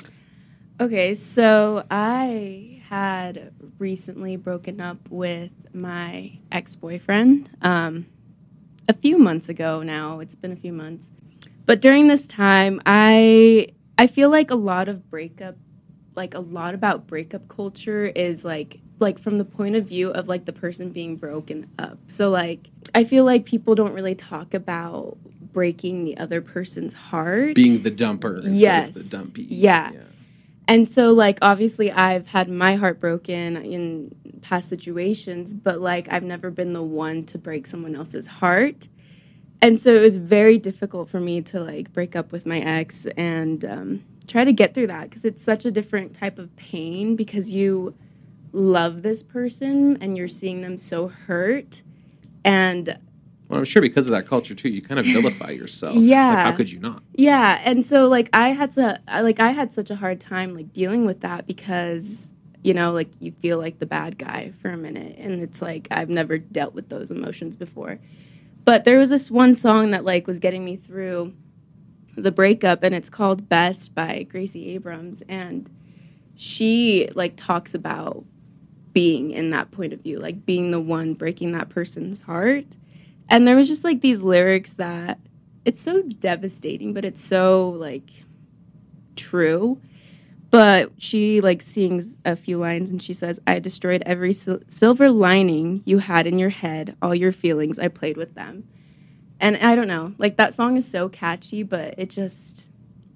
Okay, 0.80 1.14
so 1.14 1.84
I 1.90 2.82
had 2.88 3.52
recently 3.78 4.36
broken 4.36 4.80
up 4.80 4.98
with 5.10 5.50
my 5.74 6.38
ex 6.52 6.76
boyfriend 6.76 7.50
um, 7.62 8.06
a 8.88 8.92
few 8.92 9.18
months 9.18 9.48
ago 9.48 9.82
now. 9.82 10.20
It's 10.20 10.34
been 10.34 10.52
a 10.52 10.56
few 10.56 10.72
months. 10.72 11.10
But 11.66 11.80
during 11.80 12.06
this 12.06 12.26
time, 12.26 12.80
I 12.86 13.68
I 13.98 14.06
feel 14.06 14.30
like 14.30 14.50
a 14.50 14.54
lot 14.54 14.88
of 14.88 15.10
breakup 15.10 15.56
like 16.18 16.34
a 16.34 16.40
lot 16.40 16.74
about 16.74 17.06
breakup 17.06 17.48
culture 17.48 18.04
is 18.04 18.44
like 18.44 18.80
like 18.98 19.18
from 19.18 19.38
the 19.38 19.44
point 19.44 19.76
of 19.76 19.86
view 19.86 20.10
of 20.10 20.28
like 20.28 20.44
the 20.44 20.52
person 20.52 20.90
being 20.90 21.16
broken 21.16 21.70
up. 21.78 21.98
So 22.08 22.30
like 22.30 22.68
I 22.94 23.04
feel 23.04 23.24
like 23.24 23.44
people 23.44 23.74
don't 23.74 23.92
really 23.92 24.14
talk 24.14 24.54
about 24.54 25.16
breaking 25.52 26.04
the 26.04 26.16
other 26.18 26.40
person's 26.40 26.94
heart. 26.94 27.54
Being 27.54 27.82
the 27.82 27.90
dumper 27.90 28.40
Yes. 28.44 28.96
of 28.96 29.10
the 29.10 29.16
dumpy. 29.16 29.54
Yeah. 29.54 29.92
And 30.66 30.86
so, 30.88 31.12
like, 31.12 31.38
obviously, 31.40 31.90
I've 31.90 32.26
had 32.26 32.48
my 32.50 32.76
heart 32.76 33.00
broken 33.00 33.56
in 33.56 34.14
past 34.42 34.68
situations, 34.68 35.54
but 35.54 35.80
like, 35.80 36.08
I've 36.12 36.22
never 36.22 36.50
been 36.50 36.74
the 36.74 36.82
one 36.82 37.24
to 37.26 37.38
break 37.38 37.66
someone 37.66 37.94
else's 37.94 38.26
heart. 38.26 38.88
And 39.62 39.80
so, 39.80 39.94
it 39.94 40.00
was 40.00 40.18
very 40.18 40.58
difficult 40.58 41.08
for 41.08 41.20
me 41.20 41.40
to 41.42 41.60
like 41.60 41.92
break 41.94 42.14
up 42.14 42.32
with 42.32 42.44
my 42.44 42.60
ex 42.60 43.06
and 43.16 43.64
um, 43.64 44.04
try 44.26 44.44
to 44.44 44.52
get 44.52 44.74
through 44.74 44.88
that 44.88 45.08
because 45.08 45.24
it's 45.24 45.42
such 45.42 45.64
a 45.64 45.70
different 45.70 46.12
type 46.14 46.38
of 46.38 46.54
pain 46.56 47.16
because 47.16 47.52
you 47.54 47.94
love 48.52 49.02
this 49.02 49.22
person 49.22 49.96
and 50.02 50.16
you're 50.18 50.28
seeing 50.28 50.60
them 50.60 50.78
so 50.78 51.08
hurt. 51.08 51.82
And 52.44 52.98
Well, 53.48 53.58
I'm 53.58 53.64
sure 53.64 53.80
because 53.80 54.06
of 54.06 54.10
that 54.12 54.26
culture 54.26 54.54
too, 54.54 54.68
you 54.68 54.82
kind 54.82 55.00
of 55.00 55.06
vilify 55.06 55.50
yourself. 55.50 55.94
Like, 55.94 56.04
Yeah. 56.04 56.42
how 56.50 56.56
could 56.56 56.70
you 56.70 56.78
not? 56.80 57.02
Yeah, 57.14 57.60
and 57.64 57.84
so 57.84 58.06
like 58.08 58.28
I 58.32 58.50
had 58.50 58.70
to 58.72 59.00
like 59.08 59.40
I 59.40 59.52
had 59.52 59.72
such 59.72 59.90
a 59.90 59.96
hard 59.96 60.20
time 60.20 60.54
like 60.54 60.72
dealing 60.72 61.06
with 61.06 61.20
that 61.20 61.46
because 61.46 62.34
you 62.62 62.74
know 62.74 62.92
like 62.92 63.08
you 63.20 63.32
feel 63.32 63.56
like 63.58 63.78
the 63.78 63.86
bad 63.86 64.18
guy 64.18 64.52
for 64.60 64.70
a 64.70 64.76
minute 64.76 65.16
and 65.18 65.40
it's 65.42 65.62
like 65.62 65.88
I've 65.90 66.10
never 66.10 66.36
dealt 66.38 66.74
with 66.74 66.90
those 66.90 67.10
emotions 67.10 67.56
before. 67.56 67.98
But 68.66 68.84
there 68.84 68.98
was 68.98 69.08
this 69.08 69.30
one 69.30 69.54
song 69.54 69.90
that 69.92 70.04
like 70.04 70.26
was 70.26 70.38
getting 70.38 70.62
me 70.64 70.76
through 70.76 71.32
the 72.16 72.30
breakup 72.32 72.82
and 72.82 72.94
it's 72.94 73.08
called 73.08 73.48
Best 73.48 73.94
by 73.94 74.24
Gracie 74.24 74.68
Abrams 74.74 75.22
and 75.28 75.70
she 76.36 77.08
like 77.14 77.34
talks 77.36 77.74
about 77.74 78.24
being 78.92 79.30
in 79.30 79.50
that 79.50 79.70
point 79.70 79.92
of 79.94 80.00
view, 80.02 80.18
like 80.18 80.44
being 80.44 80.70
the 80.70 80.80
one 80.80 81.14
breaking 81.14 81.52
that 81.52 81.68
person's 81.70 82.22
heart. 82.22 82.76
And 83.28 83.46
there 83.46 83.56
was 83.56 83.68
just 83.68 83.84
like 83.84 84.00
these 84.00 84.22
lyrics 84.22 84.74
that 84.74 85.18
it's 85.64 85.80
so 85.82 86.02
devastating, 86.02 86.94
but 86.94 87.04
it's 87.04 87.22
so 87.24 87.70
like 87.70 88.08
true. 89.16 89.80
But 90.50 90.92
she 90.96 91.42
like 91.42 91.60
sings 91.60 92.16
a 92.24 92.34
few 92.34 92.56
lines 92.58 92.90
and 92.90 93.02
she 93.02 93.12
says, 93.12 93.38
"I 93.46 93.58
destroyed 93.58 94.02
every 94.06 94.32
sil- 94.32 94.64
silver 94.68 95.10
lining 95.10 95.82
you 95.84 95.98
had 95.98 96.26
in 96.26 96.38
your 96.38 96.48
head, 96.48 96.96
all 97.02 97.14
your 97.14 97.32
feelings. 97.32 97.78
I 97.78 97.88
played 97.88 98.16
with 98.16 98.34
them." 98.34 98.64
And 99.40 99.56
I 99.58 99.74
don't 99.76 99.88
know, 99.88 100.14
like 100.18 100.36
that 100.38 100.54
song 100.54 100.76
is 100.78 100.88
so 100.88 101.08
catchy, 101.10 101.62
but 101.62 101.94
it 101.98 102.08
just 102.10 102.64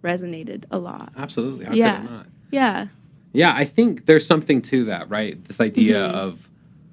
resonated 0.02 0.64
a 0.71 0.78
lot. 0.78 1.12
Absolutely. 1.16 1.64
How 1.64 1.73
Yeah. 1.73 2.02
not? 2.02 2.26
Yeah. 2.50 2.87
Yeah, 3.33 3.54
I 3.54 3.64
think 3.64 4.04
there's 4.04 4.26
something 4.26 4.61
to 4.62 4.85
that, 4.85 5.09
right? 5.09 5.42
This 5.47 5.59
idea 5.61 5.97
Mhm. 5.97 6.12
of 6.12 6.49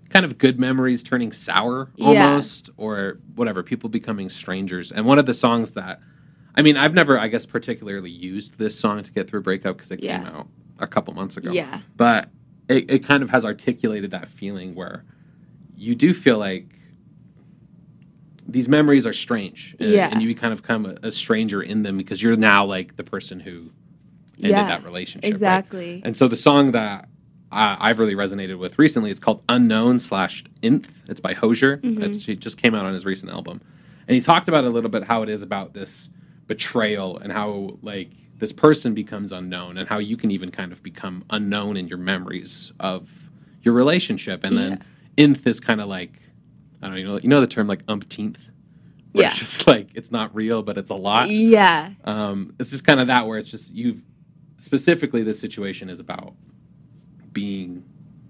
kind 0.10 0.26
of 0.26 0.38
good 0.38 0.60
memories 0.60 1.04
turning 1.04 1.32
sour 1.32 1.92
Yeah. 1.96 2.08
almost, 2.08 2.70
or 2.78 3.20
whatever, 3.36 3.62
people 3.64 3.90
becoming 3.90 4.30
strangers. 4.30 4.92
And 4.92 5.06
one 5.06 5.20
of 5.20 5.26
the 5.26 5.34
songs 5.34 5.74
that, 5.74 6.00
I 6.56 6.62
mean, 6.64 6.78
I've 6.78 6.94
never, 6.96 7.20
I 7.20 7.28
guess, 7.28 7.46
particularly 7.46 8.10
used 8.10 8.58
this 8.58 8.78
song 8.78 9.04
to 9.04 9.12
get 9.12 9.30
through 9.30 9.42
a 9.42 9.44
breakup 9.44 9.78
because 9.78 9.92
it 9.92 9.98
came 10.02 10.26
out 10.26 10.48
a 10.80 10.88
couple 10.88 11.14
months 11.14 11.38
ago. 11.38 11.52
Yeah. 11.52 11.82
But 11.96 12.30
it, 12.70 12.90
it 12.90 13.00
kind 13.06 13.22
of 13.22 13.30
has 13.30 13.46
articulated 13.46 14.12
that 14.12 14.28
feeling 14.28 14.74
where 14.76 15.04
you 15.78 15.94
do 15.96 16.14
feel 16.14 16.38
like 16.40 16.68
these 18.48 18.68
memories 18.68 19.06
are 19.06 19.14
strange. 19.14 19.76
uh, 19.80 19.86
Yeah. 19.86 20.10
And 20.12 20.22
you 20.24 20.34
kind 20.34 20.54
of 20.54 20.62
become 20.64 20.86
a, 20.86 20.96
a 21.04 21.12
stranger 21.12 21.62
in 21.62 21.84
them 21.84 21.98
because 21.98 22.22
you're 22.22 22.36
now 22.36 22.66
like 22.66 22.96
the 22.96 23.04
person 23.04 23.40
who 23.40 23.70
ended 24.38 24.52
Yeah, 24.52 24.68
that 24.68 24.84
relationship. 24.84 25.26
right? 25.26 25.32
Exactly. 25.32 26.02
And 26.04 26.18
so 26.18 26.28
the 26.28 26.36
song 26.36 26.72
that 26.72 27.08
I, 27.52 27.78
I've 27.80 28.00
really 28.00 28.16
resonated 28.16 28.58
with 28.60 28.78
recently 28.78 29.10
It's 29.10 29.20
called 29.20 29.42
Unknown 29.50 30.00
slash 30.00 30.44
Nth. 30.64 30.90
It's 31.08 31.20
by 31.20 31.34
Hozier. 31.34 31.78
Mhm. 31.78 32.04
It's, 32.04 32.28
it 32.28 32.40
just 32.40 32.58
came 32.58 32.76
out 32.76 32.86
on 32.86 32.94
his 32.94 33.06
recent 33.06 33.32
album. 33.32 33.62
And 34.08 34.16
he 34.16 34.22
talked 34.22 34.48
about 34.48 34.64
a 34.66 34.70
little 34.70 34.90
bit 34.90 35.04
how 35.04 35.24
it 35.24 35.30
is 35.30 35.42
about 35.42 35.74
this 35.74 36.10
betrayal 36.48 37.18
and 37.20 37.32
how 37.32 37.78
like 37.82 38.10
this 38.38 38.52
person 38.52 38.94
becomes 38.94 39.32
unknown 39.32 39.78
and 39.78 39.88
how 39.88 40.00
you 40.00 40.18
can 40.18 40.32
even 40.32 40.50
kind 40.52 40.72
of 40.72 40.82
become 40.82 41.24
unknown 41.30 41.78
in 41.78 41.88
your 41.88 41.98
memories 41.98 42.72
of 42.80 43.10
your 43.62 43.74
relationship. 43.74 44.44
And 44.44 44.58
then 44.58 44.84
Nth 45.18 45.46
is 45.46 45.60
kind 45.60 45.82
of 45.82 45.88
like 45.90 46.14
I 46.82 46.88
don't 46.88 46.92
know, 46.92 46.98
you 46.98 47.06
know, 47.06 47.20
you 47.20 47.30
know 47.30 47.42
the 47.42 47.48
term 47.48 47.68
like 47.68 47.84
umpteenth, 47.90 48.50
Yeah. 49.14 49.28
it's 49.28 49.38
just 49.38 49.68
like 49.68 49.90
it's 49.94 50.12
not 50.12 50.34
real, 50.34 50.64
but 50.64 50.78
it's 50.78 50.92
a 50.92 50.96
lot. 50.96 51.30
Yeah. 51.30 51.92
Um, 52.06 52.56
it's 52.60 52.70
just 52.70 52.86
kind 52.86 53.00
of 53.02 53.08
that 53.08 53.28
where 53.28 53.38
it's 53.38 53.52
just 53.52 53.74
you've 53.74 54.02
specifically 54.58 55.24
this 55.24 55.40
situation 55.40 55.90
is 55.90 56.00
about 56.00 56.34
being. 57.34 57.84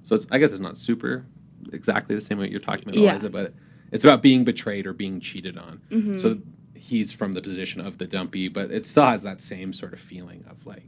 So 0.04 0.16
it's 0.16 0.28
I 0.32 0.38
guess 0.40 0.52
it's 0.52 0.62
not 0.62 0.78
super 0.78 1.26
exactly 1.74 2.16
the 2.16 2.22
same 2.22 2.38
way 2.40 2.50
you're 2.50 2.60
talking 2.60 2.86
about, 2.90 2.96
Yeah. 2.98 3.12
Eliza, 3.12 3.30
but 3.30 3.54
it's 3.92 4.04
about 4.04 4.22
being 4.22 4.44
betrayed 4.44 4.86
or 4.88 4.94
being 4.94 5.20
cheated 5.20 5.58
on. 5.58 5.82
Mhm. 5.92 6.20
So 6.22 6.38
he's 6.74 7.12
from 7.12 7.34
the 7.34 7.42
position 7.42 7.82
of 7.82 7.98
the 7.98 8.08
dumpy, 8.08 8.48
but 8.48 8.72
it 8.72 8.86
still 8.86 9.06
has 9.06 9.24
that 9.24 9.42
same 9.42 9.74
sort 9.74 9.94
of 9.94 10.00
feeling 10.00 10.44
of 10.50 10.66
like, 10.66 10.88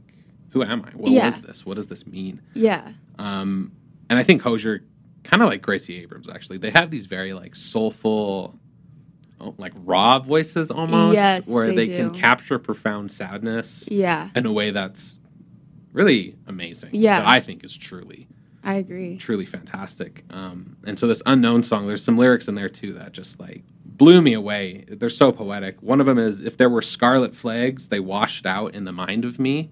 who 0.50 0.62
am 0.62 0.82
I? 0.84 0.90
What 0.90 1.12
Yeah. 1.12 1.26
was 1.26 1.40
this? 1.40 1.64
What 1.66 1.74
does 1.74 1.86
this 1.86 2.06
mean? 2.06 2.40
yeah. 2.54 2.92
Um, 3.18 3.72
and 4.10 4.18
I 4.18 4.22
think 4.22 4.42
Hozier, 4.42 4.82
kind 5.24 5.42
of 5.42 5.48
like 5.48 5.62
Gracie 5.62 6.00
Abrams, 6.02 6.28
actually, 6.28 6.58
they 6.58 6.70
have 6.70 6.90
these 6.90 7.06
very 7.06 7.32
like 7.32 7.54
soulful, 7.54 8.58
oh, 9.40 9.54
like 9.58 9.72
raw 9.84 10.18
voices 10.18 10.70
almost, 10.70 11.16
Yes, 11.16 11.48
where 11.48 11.68
they 11.68 11.86
they, 11.86 11.96
can 11.96 12.10
capture 12.10 12.58
profound 12.58 13.10
sadness 13.10 13.84
Yeah. 13.90 14.30
in 14.34 14.46
a 14.46 14.52
way 14.52 14.70
that's 14.70 15.18
really 15.92 16.36
amazing. 16.46 16.90
Yeah. 16.92 17.18
that 17.20 17.26
I 17.28 17.40
think 17.40 17.64
is 17.64 17.76
truly, 17.76 18.28
I 18.64 18.74
agree. 18.74 19.16
truly 19.16 19.44
fantastic. 19.46 20.24
Um, 20.30 20.76
and 20.86 20.98
so 20.98 21.06
this 21.06 21.22
unknown 21.26 21.62
song, 21.62 21.86
there's 21.86 22.04
some 22.04 22.16
lyrics 22.16 22.48
in 22.48 22.54
there 22.54 22.68
too 22.68 22.92
that 22.94 23.12
just 23.12 23.38
like 23.40 23.62
blew 23.84 24.22
me 24.22 24.32
away. 24.34 24.84
They're 24.88 25.10
so 25.10 25.32
poetic. 25.32 25.82
One 25.82 26.00
of 26.00 26.06
them 26.06 26.18
is, 26.18 26.40
"If 26.40 26.56
there 26.56 26.70
were 26.70 26.82
scarlet 26.82 27.34
flags, 27.34 27.88
they 27.88 28.00
washed 28.00 28.46
out 28.46 28.74
in 28.74 28.84
the 28.84 28.92
mind 28.92 29.24
of 29.24 29.38
me," 29.38 29.70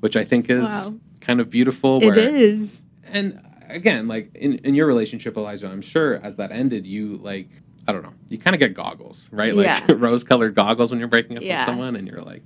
which 0.00 0.16
I 0.16 0.24
think 0.24 0.50
is 0.50 0.64
Wow. 0.66 0.94
kind 1.20 1.40
of 1.40 1.48
beautiful. 1.50 2.00
It 2.02 2.06
Where, 2.06 2.18
is. 2.18 2.84
and 3.06 3.40
again, 3.68 4.06
like 4.06 4.30
in, 4.34 4.56
in 4.58 4.74
your 4.74 4.86
relationship, 4.86 5.36
Eliza, 5.36 5.66
I'm 5.68 5.80
sure 5.80 6.16
as 6.22 6.36
that 6.36 6.52
ended, 6.52 6.86
you 6.86 7.16
like 7.22 7.48
I 7.88 7.92
don't 7.92 8.02
know, 8.02 8.14
you 8.30 8.38
kind 8.38 8.54
of 8.54 8.60
get 8.60 8.72
goggles, 8.74 9.28
right? 9.32 9.54
Like 9.54 9.66
Yeah. 9.66 9.84
rose-colored 9.96 10.54
goggles 10.54 10.90
when 10.90 10.98
you're 10.98 11.08
breaking 11.08 11.36
up 11.36 11.42
with 11.42 11.58
someone, 11.66 11.96
and 11.96 12.06
you're 12.08 12.22
like, 12.22 12.42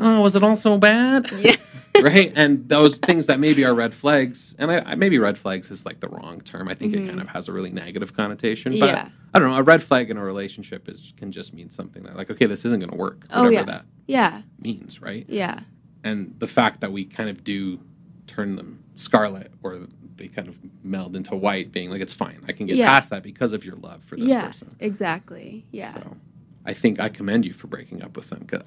oh, 0.00 0.20
was 0.20 0.34
it 0.36 0.42
all 0.42 0.56
so 0.56 0.78
bad? 0.78 1.30
Yeah. 1.32 1.56
Right? 2.02 2.32
And 2.36 2.68
those 2.68 2.96
things 2.98 3.26
that 3.26 3.40
maybe 3.40 3.64
are 3.64 3.74
red 3.74 3.94
flags, 3.94 4.54
and 4.58 4.70
I, 4.70 4.78
I 4.80 4.94
maybe 4.94 5.18
red 5.18 5.36
flags 5.38 5.70
is 5.70 5.84
like 5.84 6.00
the 6.00 6.08
wrong 6.08 6.40
term. 6.40 6.68
I 6.68 6.74
think 6.74 6.94
it 6.94 7.00
Mhm. 7.00 7.08
kind 7.08 7.20
of 7.20 7.28
has 7.28 7.48
a 7.48 7.52
really 7.52 7.70
negative 7.70 8.14
connotation. 8.14 8.78
But 8.78 8.86
Yeah. 8.90 9.08
I 9.34 9.38
don't 9.38 9.50
know, 9.50 9.56
a 9.56 9.62
red 9.62 9.82
flag 9.82 10.10
in 10.10 10.16
a 10.16 10.24
relationship 10.24 10.88
is 10.88 11.12
can 11.16 11.30
just 11.32 11.52
mean 11.54 11.70
something 11.70 12.02
that 12.04 12.16
like, 12.16 12.30
okay, 12.30 12.46
this 12.46 12.64
isn't 12.64 12.80
going 12.80 12.90
to 12.90 12.96
work, 12.96 13.24
Oh, 13.30 13.44
whatever 13.44 13.52
yeah. 13.52 13.64
that 13.76 13.84
Yeah. 14.06 14.42
means, 14.60 15.00
right? 15.02 15.24
Yeah. 15.28 15.60
and 16.02 16.34
the 16.38 16.46
fact 16.46 16.80
that 16.80 16.90
we 16.92 17.04
kind 17.04 17.28
of 17.28 17.44
do 17.44 17.78
turn 18.26 18.56
them 18.56 18.82
scarlet 18.96 19.52
or 19.62 19.80
they 20.16 20.28
kind 20.28 20.48
of 20.48 20.58
meld 20.82 21.14
into 21.14 21.36
white 21.36 21.70
being 21.72 21.90
like 21.90 22.00
it's 22.00 22.14
fine 22.14 22.38
i 22.48 22.52
can 22.52 22.64
get 22.66 22.76
Yeah. 22.76 22.88
past 22.88 23.10
that 23.10 23.22
because 23.22 23.52
of 23.52 23.66
your 23.66 23.76
love 23.76 24.02
for 24.04 24.16
this 24.16 24.30
yeah. 24.30 24.46
person 24.46 24.74
Exactly. 24.80 25.66
Yeah. 25.72 25.92
so 25.94 26.16
i 26.64 26.72
think 26.72 26.98
i 27.00 27.10
commend 27.10 27.44
you 27.44 27.52
for 27.52 27.66
breaking 27.66 28.02
up 28.02 28.16
with 28.16 28.30
them 28.30 28.46
because 28.46 28.64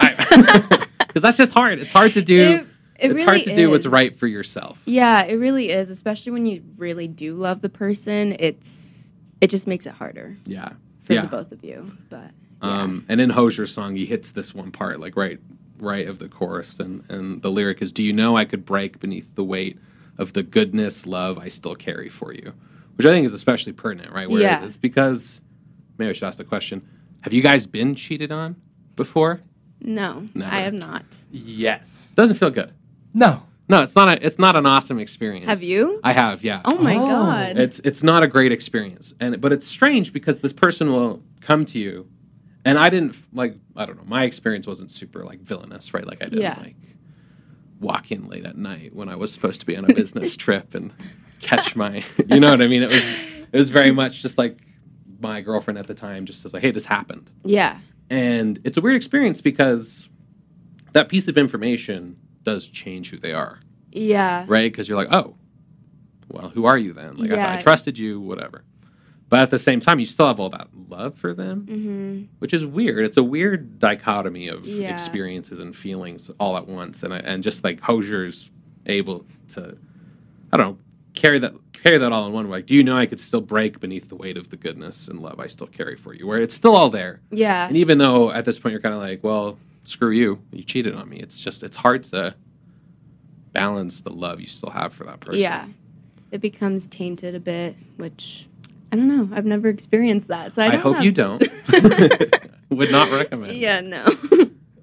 that's 1.22 1.36
just 1.36 1.52
hard 1.52 1.80
it's 1.80 1.90
hard 1.92 2.14
to 2.14 2.22
do 2.22 2.40
It, 2.40 2.66
it 2.98 3.10
it's 3.10 3.14
really 3.14 3.24
hard 3.24 3.42
to 3.44 3.54
do 3.54 3.70
what's 3.70 3.86
right 3.86 4.12
for 4.12 4.26
yourself 4.26 4.80
Yeah, 4.86 5.22
it 5.24 5.34
really 5.34 5.70
is, 5.70 5.90
especially 5.90 6.32
when 6.32 6.46
you 6.46 6.62
really 6.76 7.08
do 7.08 7.34
love 7.34 7.60
the 7.60 7.68
person. 7.68 8.36
It's 8.38 9.12
it 9.40 9.48
just 9.50 9.66
makes 9.66 9.86
it 9.86 9.92
harder 9.94 10.36
yeah 10.46 10.70
for 11.02 11.12
yeah 11.14 11.22
the 11.22 11.28
both 11.28 11.52
of 11.52 11.64
you. 11.64 11.92
But 12.08 12.30
yeah. 12.62 12.82
um 12.82 13.04
and 13.08 13.20
in 13.20 13.30
Hozier's 13.30 13.72
song 13.72 13.94
he 13.96 14.06
hits 14.06 14.30
this 14.32 14.54
one 14.54 14.70
part 14.70 15.00
like 15.00 15.16
right 15.16 15.38
right 15.78 16.06
of 16.08 16.18
the 16.18 16.28
chorus 16.28 16.78
and 16.80 17.04
and 17.10 17.42
the 17.42 17.50
lyric 17.50 17.82
is 17.82 17.92
do 17.92 18.02
you 18.02 18.12
know 18.12 18.36
i 18.36 18.44
could 18.44 18.64
break 18.64 19.00
beneath 19.00 19.34
the 19.34 19.42
weight 19.44 19.76
of 20.18 20.32
the 20.32 20.42
goodness 20.42 21.04
love 21.04 21.36
i 21.36 21.48
still 21.48 21.74
carry 21.74 22.08
for 22.08 22.32
you 22.32 22.52
which 22.94 23.04
i 23.04 23.10
think 23.10 23.26
is 23.26 23.34
especially 23.34 23.72
pertinent 23.72 24.12
right 24.12 24.30
where 24.30 24.40
Yeah. 24.40 24.64
it's 24.64 24.76
because 24.76 25.40
maybe 25.98 26.10
i 26.10 26.12
should 26.12 26.26
ask 26.28 26.38
the 26.38 26.44
question 26.44 26.88
have 27.22 27.32
you 27.32 27.42
guys 27.42 27.66
been 27.66 27.96
cheated 27.96 28.30
on 28.30 28.54
before 28.94 29.40
no, 29.80 30.24
Never. 30.32 30.50
I 30.54 30.60
have 30.60 30.72
not. 30.72 31.04
Yes. 31.30 32.12
doesn't 32.14 32.36
feel 32.36 32.50
good 32.50 32.72
No. 33.14 33.42
no 33.68 33.82
it's 33.82 33.94
not 33.94 34.08
a 34.08 34.26
it's 34.26 34.38
not 34.38 34.56
an 34.56 34.66
awesome 34.66 34.98
experience 34.98 35.46
Have 35.46 35.62
you? 35.62 36.00
i 36.04 36.12
have 36.12 36.42
yeah 36.44 36.60
Oh 36.64 36.76
my 36.78 36.96
Oh. 36.96 37.06
god. 37.06 37.56
it's 37.58 37.80
it's 37.84 38.02
not 38.02 38.22
a 38.22 38.26
great 38.26 38.52
experience 38.52 39.14
and 39.20 39.40
but 39.40 39.52
it's 39.52 39.66
strange 39.66 40.12
because 40.12 40.40
this 40.40 40.52
person 40.52 40.90
will 40.92 41.22
come 41.40 41.64
to 41.66 41.78
you 41.78 42.06
and 42.64 42.78
i 42.78 42.88
didn't 42.90 43.16
like 43.32 43.56
i 43.76 43.86
don't 43.86 43.96
know 43.96 44.04
my 44.06 44.24
experience 44.24 44.66
wasn't 44.66 44.90
super 44.90 45.24
like 45.24 45.40
villainous 45.40 45.94
right 45.94 46.06
like 46.06 46.20
i 46.22 46.26
didn't 46.26 46.40
Yeah. 46.42 46.58
like 46.58 46.76
walk 47.80 48.10
in 48.10 48.28
late 48.28 48.44
at 48.46 48.56
night 48.56 48.94
when 48.94 49.08
i 49.08 49.16
was 49.16 49.32
supposed 49.32 49.60
to 49.60 49.66
be 49.66 49.76
on 49.76 49.84
a 49.90 49.94
business 49.94 50.36
trip 50.44 50.74
and 50.74 50.92
catch 51.40 51.76
my 51.76 52.02
you 52.28 52.40
know 52.40 52.50
what 52.50 52.62
i 52.62 52.66
mean 52.66 52.82
it 52.82 52.90
was 52.90 53.06
it 53.06 53.56
was 53.56 53.70
very 53.70 53.90
much 53.92 54.22
just 54.22 54.38
like 54.38 54.58
my 55.20 55.40
girlfriend 55.40 55.78
at 55.78 55.86
the 55.86 55.94
time 55.94 56.24
just 56.26 56.42
was 56.42 56.52
like 56.54 56.62
hey 56.62 56.70
this 56.70 56.84
happened 56.84 57.30
yeah. 57.44 57.78
and 58.10 58.58
it's 58.64 58.76
a 58.76 58.80
weird 58.80 58.96
experience 58.96 59.40
because 59.40 60.08
that 60.92 61.08
piece 61.08 61.28
of 61.28 61.36
information 61.38 62.16
does 62.44 62.66
change 62.68 63.10
who 63.10 63.18
they 63.18 63.32
are 63.32 63.58
Yeah. 63.92 64.44
right? 64.48 64.70
Because 64.70 64.88
you're 64.88 64.98
like, 64.98 65.12
oh, 65.14 65.34
well, 66.28 66.48
who 66.50 66.64
are 66.64 66.78
you 66.78 66.92
then? 66.92 67.16
Like, 67.16 67.30
I, 67.30 67.36
thought 67.36 67.58
I 67.58 67.60
trusted 67.60 67.98
you, 67.98 68.20
whatever. 68.20 68.62
But 69.28 69.40
at 69.40 69.50
the 69.50 69.58
same 69.58 69.80
time, 69.80 69.98
you 69.98 70.06
still 70.06 70.26
have 70.26 70.38
all 70.38 70.50
that 70.50 70.68
love 70.88 71.16
for 71.16 71.34
them, 71.34 71.66
Mhm. 71.68 72.26
which 72.38 72.52
is 72.54 72.64
weird. 72.64 73.04
It's 73.04 73.16
a 73.16 73.22
weird 73.22 73.78
dichotomy 73.78 74.48
of 74.48 74.66
Yeah. 74.66 74.92
experiences 74.92 75.58
and 75.58 75.74
feelings 75.74 76.30
all 76.38 76.56
at 76.56 76.68
once, 76.68 77.02
and 77.02 77.12
and 77.12 77.42
just 77.42 77.64
like 77.64 77.80
Hozier's 77.80 78.50
able 78.86 79.24
to, 79.48 79.76
I 80.52 80.56
don't 80.56 80.66
know, 80.72 80.78
carry 81.14 81.38
that 81.40 81.54
carry 81.72 81.98
that 81.98 82.12
all 82.12 82.26
in 82.26 82.32
one 82.32 82.48
way. 82.48 82.58
Like, 82.58 82.66
do 82.66 82.74
you 82.74 82.82
know 82.84 82.96
I 82.96 83.04
could 83.06 83.20
still 83.20 83.42
break 83.42 83.78
beneath 83.80 84.08
the 84.08 84.16
weight 84.16 84.36
of 84.38 84.48
the 84.48 84.56
goodness 84.56 85.08
and 85.08 85.20
love 85.20 85.38
I 85.38 85.46
still 85.48 85.66
carry 85.66 85.96
for 85.96 86.14
you? 86.14 86.26
Where 86.26 86.38
it's 86.40 86.54
still 86.54 86.74
all 86.76 86.88
there, 86.90 87.20
Yeah. 87.30 87.66
and 87.68 87.76
even 87.76 87.98
though 87.98 88.30
at 88.30 88.44
this 88.46 88.58
point 88.58 88.72
you're 88.72 88.80
kind 88.80 88.94
of 88.94 89.00
like, 89.02 89.22
well, 89.22 89.58
screw 89.84 90.10
you, 90.10 90.40
you 90.52 90.62
cheated 90.64 90.94
on 90.94 91.08
me. 91.08 91.18
It's 91.18 91.38
just 91.38 91.62
it's 91.62 91.76
hard 91.76 92.04
to 92.04 92.34
balance 93.52 94.00
the 94.00 94.12
love 94.12 94.40
you 94.40 94.46
still 94.46 94.70
have 94.70 94.92
for 94.92 95.04
that 95.04 95.20
person. 95.20 95.40
Yeah. 95.40 95.66
It 96.30 96.40
becomes 96.40 96.86
tainted 96.88 97.34
a 97.34 97.40
bit, 97.40 97.76
which 97.96 98.46
I 98.90 98.96
don't 98.96 99.08
know. 99.08 99.34
I've 99.34 99.46
never 99.46 99.68
experienced 99.68 100.28
that. 100.28 100.52
So 100.52 100.62
I, 100.62 100.72
I, 100.72 100.76
hope 100.76 100.96
have- 100.96 101.04
you 101.04 101.12
don't. 101.12 101.42
Would 102.70 102.90
not 102.90 103.10
recommend. 103.10 103.56
Yeah, 103.56 103.80
no. 103.80 104.04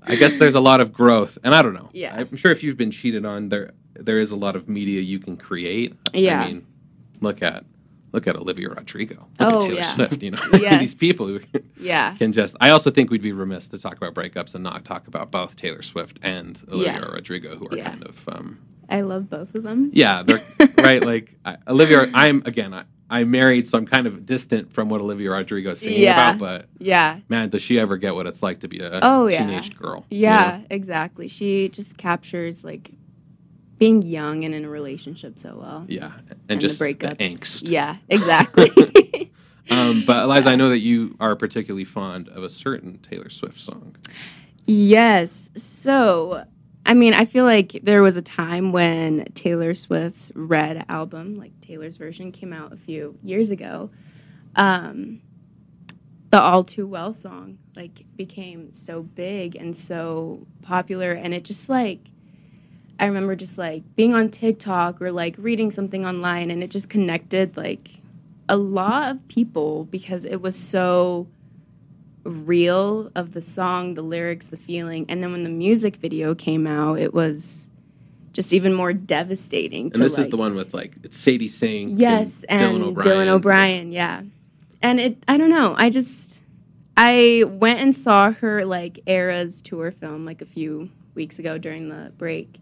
I 0.03 0.15
guess 0.15 0.35
there's 0.35 0.55
a 0.55 0.59
lot 0.59 0.81
of 0.81 0.93
growth, 0.93 1.37
and 1.43 1.53
I 1.53 1.61
don't 1.61 1.73
know. 1.73 1.89
Yeah. 1.93 2.15
I'm 2.15 2.35
sure 2.37 2.51
if 2.51 2.63
you've 2.63 2.77
been 2.77 2.91
cheated 2.91 3.25
on, 3.25 3.49
there 3.49 3.71
there 3.93 4.19
is 4.19 4.31
a 4.31 4.35
lot 4.35 4.55
of 4.55 4.67
media 4.69 5.01
you 5.01 5.19
can 5.19 5.37
create. 5.37 5.95
Yeah. 6.13 6.41
I 6.41 6.47
mean, 6.47 6.65
look 7.19 7.41
at 7.41 7.65
look 8.11 8.27
at 8.27 8.35
Olivia 8.35 8.69
Rodrigo. 8.69 9.15
Look 9.15 9.27
Oh, 9.39 9.55
at 9.57 9.61
Taylor 9.61 9.73
yeah. 9.75 9.95
Swift. 9.95 10.23
You 10.23 10.31
know, 10.31 10.39
Yes. 10.53 10.79
these 10.79 10.93
people 10.93 11.27
who 11.27 11.39
yeah. 11.79 12.15
can 12.15 12.31
just. 12.31 12.55
I 12.61 12.69
also 12.71 12.91
think 12.91 13.09
we'd 13.11 13.21
be 13.21 13.31
remiss 13.31 13.69
to 13.69 13.77
talk 13.79 13.97
about 13.97 14.13
breakups 14.13 14.55
and 14.55 14.63
not 14.63 14.85
talk 14.85 15.07
about 15.07 15.31
both 15.31 15.55
Taylor 15.55 15.81
Swift 15.81 16.19
and 16.21 16.61
Olivia 16.71 16.93
Yeah. 16.93 17.05
Rodrigo, 17.05 17.55
who 17.55 17.67
are 17.69 17.77
Yeah. 17.77 17.89
kind 17.89 18.03
of. 18.03 18.23
Um, 18.27 18.59
I 18.89 19.01
love 19.01 19.29
both 19.29 19.55
of 19.55 19.63
them. 19.63 19.89
yeah, 19.93 20.21
they're 20.23 20.43
right. 20.77 21.01
Like 21.03 21.35
I, 21.45 21.57
Olivia, 21.67 22.09
I'm 22.13 22.43
again. 22.45 22.73
I, 22.73 22.83
I'm 23.09 23.29
married, 23.29 23.67
so 23.67 23.77
I'm 23.77 23.85
kind 23.85 24.07
of 24.07 24.25
distant 24.25 24.71
from 24.71 24.87
what 24.87 25.01
Olivia 25.01 25.31
Rodrigo 25.31 25.71
is 25.71 25.79
singing 25.81 26.01
Yeah. 26.01 26.29
about. 26.33 26.39
But 26.39 26.69
Yeah. 26.79 27.19
man, 27.27 27.49
does 27.49 27.61
she 27.61 27.77
ever 27.77 27.97
get 27.97 28.15
what 28.15 28.25
it's 28.25 28.41
like 28.41 28.61
to 28.61 28.69
be 28.69 28.79
a 28.79 28.99
Oh, 29.01 29.27
yeah. 29.27 29.39
teenage 29.39 29.77
girl? 29.77 30.05
you 30.09 30.19
Yeah, 30.21 30.59
know? 30.59 30.65
exactly. 30.69 31.27
She 31.27 31.67
just 31.69 31.97
captures 31.97 32.63
like 32.63 32.91
being 33.81 34.03
young 34.03 34.45
and 34.45 34.53
in 34.53 34.63
a 34.63 34.69
relationship 34.69 35.39
so 35.39 35.57
well. 35.59 35.85
Yeah, 35.89 36.11
and, 36.47 36.61
just 36.61 36.77
the 36.77 36.85
the, 36.85 36.93
breakups. 36.93 37.17
angst. 37.17 37.67
Yeah, 37.67 37.97
exactly. 38.09 38.71
Um, 39.69 40.03
but 40.05 40.23
Eliza, 40.23 40.49
I 40.49 40.57
know 40.57 40.67
that 40.69 40.79
you 40.79 41.15
are 41.21 41.33
particularly 41.33 41.85
fond 41.85 42.27
of 42.27 42.43
a 42.43 42.49
certain 42.49 42.97
Taylor 42.97 43.29
Swift 43.29 43.57
song. 43.57 43.95
yes. 44.65 45.49
So, 45.55 46.43
I 46.85 46.93
mean, 46.93 47.13
I 47.13 47.23
feel 47.23 47.45
like 47.45 47.79
there 47.81 48.01
was 48.01 48.17
a 48.17 48.21
time 48.21 48.73
when 48.73 49.23
Taylor 49.33 49.73
Swift's 49.73 50.29
Red 50.35 50.83
album, 50.89 51.37
like 51.37 51.53
Taylor's 51.61 51.95
version, 51.95 52.33
came 52.33 52.51
out 52.51 52.73
a 52.73 52.75
few 52.75 53.17
years 53.23 53.49
ago. 53.49 53.91
Um, 54.57 55.21
the 56.31 56.41
All 56.41 56.65
Too 56.65 56.85
Well 56.85 57.13
song 57.13 57.57
like 57.73 58.03
became 58.17 58.71
so 58.73 59.03
big 59.03 59.55
and 59.55 59.77
so 59.77 60.45
popular, 60.63 61.13
and 61.13 61.33
it 61.33 61.45
just 61.45 61.69
like 61.69 61.99
I 63.01 63.07
remember 63.07 63.35
just 63.35 63.57
like 63.57 63.83
being 63.95 64.13
on 64.13 64.29
TikTok 64.29 65.01
or 65.01 65.11
like 65.11 65.35
reading 65.39 65.71
something 65.71 66.05
online, 66.05 66.51
and 66.51 66.63
it 66.63 66.69
just 66.69 66.87
connected 66.87 67.57
like 67.57 67.89
a 68.47 68.55
lot 68.55 69.11
of 69.11 69.27
people 69.27 69.85
because 69.85 70.23
it 70.23 70.39
was 70.39 70.55
so 70.55 71.27
real 72.23 73.11
of 73.15 73.33
the 73.33 73.41
song, 73.41 73.95
the 73.95 74.03
lyrics, 74.03 74.47
the 74.47 74.57
feeling, 74.57 75.07
and 75.09 75.23
then 75.23 75.31
when 75.31 75.43
the 75.43 75.49
music 75.49 75.95
video 75.95 76.35
came 76.35 76.67
out, 76.67 76.99
it 76.99 77.11
was 77.11 77.71
just 78.33 78.53
even 78.53 78.71
more 78.71 78.93
devastating. 78.93 79.85
And 79.95 80.03
this 80.03 80.19
is 80.19 80.29
the 80.29 80.37
one 80.37 80.53
with 80.53 80.71
like 80.71 80.93
it's 81.01 81.17
Sadie 81.17 81.47
Sink. 81.47 81.93
Yes, 81.95 82.45
and, 82.47 82.61
Dylan 82.61 82.83
O'Brien. 82.83 83.17
Dylan 83.17 83.27
O'Brien, 83.29 83.91
yeah. 83.91 84.21
And 84.83 84.99
it 84.99 85.23
I 85.27 85.37
don't 85.37 85.49
know, 85.49 85.73
I 85.75 85.89
just 85.89 86.39
I 86.95 87.45
went 87.47 87.79
and 87.79 87.95
saw 87.95 88.31
her 88.31 88.63
like 88.63 88.99
Eras 89.07 89.59
tour 89.59 89.89
film 89.89 90.23
like 90.23 90.43
a 90.43 90.45
few 90.45 90.91
weeks 91.15 91.39
ago 91.39 91.57
during 91.57 91.89
the 91.89 92.11
break. 92.19 92.59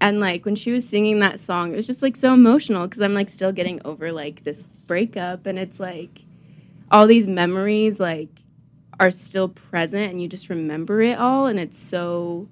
And 0.00 0.18
like 0.20 0.44
when 0.46 0.54
she 0.56 0.72
was 0.72 0.88
singing 0.88 1.18
that 1.18 1.38
song, 1.40 1.72
it 1.72 1.76
was 1.76 1.86
just 1.86 2.00
like 2.02 2.16
so 2.16 2.32
emotional 2.32 2.86
because 2.86 3.00
I'm 3.02 3.12
like 3.14 3.28
still 3.28 3.52
getting 3.52 3.80
over 3.84 4.12
like 4.12 4.44
this 4.44 4.70
breakup 4.86 5.44
and 5.46 5.58
it's 5.58 5.78
like 5.78 6.22
all 6.90 7.06
these 7.06 7.28
memories 7.28 8.00
like 8.00 8.28
are 8.98 9.10
still 9.10 9.48
present 9.48 10.10
and 10.10 10.20
you 10.22 10.28
just 10.28 10.48
remember 10.48 11.00
it 11.02 11.18
all 11.18 11.46
and 11.46 11.58
it's 11.60 11.78
so 11.78 12.48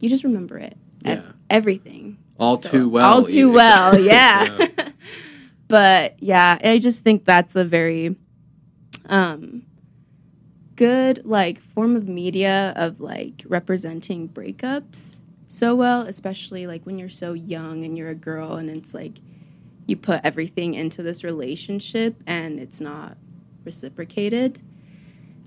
you 0.00 0.08
just 0.08 0.22
remember 0.24 0.58
it 0.58 0.76
Ev- 1.04 1.34
everything 1.50 2.18
All 2.38 2.56
So- 2.56 2.68
too 2.68 2.88
well. 2.88 3.10
all 3.10 3.22
too 3.22 3.32
even. 3.38 3.52
well 3.54 3.98
yeah, 4.04 4.58
Yeah. 4.58 4.88
but 5.68 6.22
yeah 6.22 6.58
i 6.62 6.78
just 6.78 7.02
think 7.02 7.24
that's 7.24 7.56
a 7.56 7.64
very 7.64 8.14
um 9.06 9.62
good 10.76 11.22
like 11.24 11.60
form 11.60 11.96
of 11.96 12.06
media 12.08 12.72
of 12.76 13.00
like 13.00 13.42
representing 13.48 14.28
breakups 14.28 15.22
so 15.48 15.74
well 15.74 16.02
especially 16.02 16.66
like 16.66 16.84
when 16.84 16.98
you're 16.98 17.08
so 17.08 17.32
young 17.32 17.84
and 17.84 17.96
you're 17.96 18.10
a 18.10 18.14
girl 18.14 18.54
and 18.54 18.68
it's 18.70 18.92
like 18.94 19.12
you 19.86 19.96
put 19.96 20.20
everything 20.22 20.74
into 20.74 21.02
this 21.02 21.24
relationship 21.24 22.14
and 22.26 22.60
it's 22.60 22.80
not 22.80 23.16
reciprocated 23.64 24.60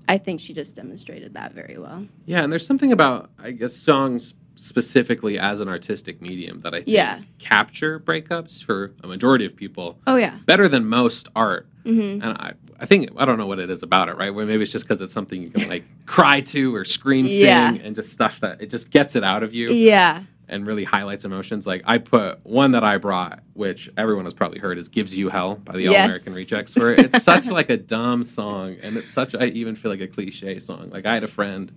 i 0.08 0.18
think 0.18 0.40
she 0.40 0.52
just 0.52 0.74
demonstrated 0.76 1.34
that 1.34 1.52
very 1.52 1.78
well 1.78 2.06
Yeah, 2.26 2.42
and 2.42 2.52
there's 2.52 2.66
something 2.66 2.92
about 2.92 3.30
I 3.38 3.52
guess 3.52 3.74
songs 3.76 4.34
specifically 4.54 5.38
as 5.38 5.60
an 5.60 5.68
artistic 5.68 6.20
medium 6.20 6.60
that 6.60 6.74
I 6.74 6.78
think 6.78 6.88
Yeah. 6.88 7.20
capture 7.38 7.98
breakups 7.98 8.62
for 8.62 8.92
a 9.02 9.06
majority 9.06 9.46
of 9.46 9.56
people 9.56 9.98
oh 10.06 10.16
yeah 10.16 10.38
better 10.44 10.68
than 10.68 10.84
most 10.86 11.28
art. 11.34 11.66
Hmm 11.84 12.18
And 12.22 12.24
I, 12.24 12.52
I 12.80 12.86
think 12.86 13.10
I 13.16 13.24
don't 13.24 13.38
know 13.38 13.46
what 13.46 13.58
it 13.58 13.70
is 13.70 13.82
about 13.82 14.08
it, 14.08 14.16
right? 14.16 14.30
Where 14.34 14.46
maybe 14.46 14.62
it's 14.62 14.72
just 14.72 14.84
because 14.84 15.00
it's 15.00 15.12
something 15.12 15.40
you 15.42 15.50
can 15.50 15.68
like 15.68 15.84
cry 16.06 16.40
to 16.42 16.74
or 16.74 16.84
scream, 16.84 17.28
sing, 17.28 17.40
Yeah. 17.40 17.74
and 17.74 17.94
just 17.94 18.10
stuff 18.12 18.40
that 18.40 18.60
it 18.60 18.70
just 18.70 18.90
gets 18.90 19.16
it 19.16 19.24
out 19.24 19.42
of 19.42 19.54
you 19.54 19.72
yeah 19.72 20.24
and 20.48 20.66
really 20.66 20.84
highlights 20.84 21.24
emotions. 21.24 21.66
Like 21.66 21.80
I 21.86 21.96
put 21.98 22.44
one 22.44 22.72
that 22.72 22.84
I 22.84 22.98
brought, 22.98 23.40
which 23.54 23.88
everyone 23.96 24.24
has 24.26 24.34
probably 24.34 24.58
heard, 24.58 24.76
is 24.76 24.88
"Gives 24.88 25.16
You 25.16 25.28
Hell" 25.30 25.54
by 25.56 25.76
the 25.76 25.86
All 25.88 25.94
American 25.94 26.34
Rejects. 26.34 26.74
Where 26.76 26.90
it's 26.90 27.22
such 27.30 27.46
like 27.46 27.70
a 27.70 27.76
dumb 27.78 28.22
song, 28.24 28.76
and 28.82 28.96
it's 28.96 29.10
such 29.10 29.34
I 29.34 29.44
even 29.46 29.74
feel 29.76 29.90
like 29.90 30.00
a 30.02 30.08
cliche 30.08 30.58
song. 30.58 30.90
Like 30.90 31.06
I 31.06 31.14
had 31.14 31.24
a 31.24 31.28
friend 31.28 31.72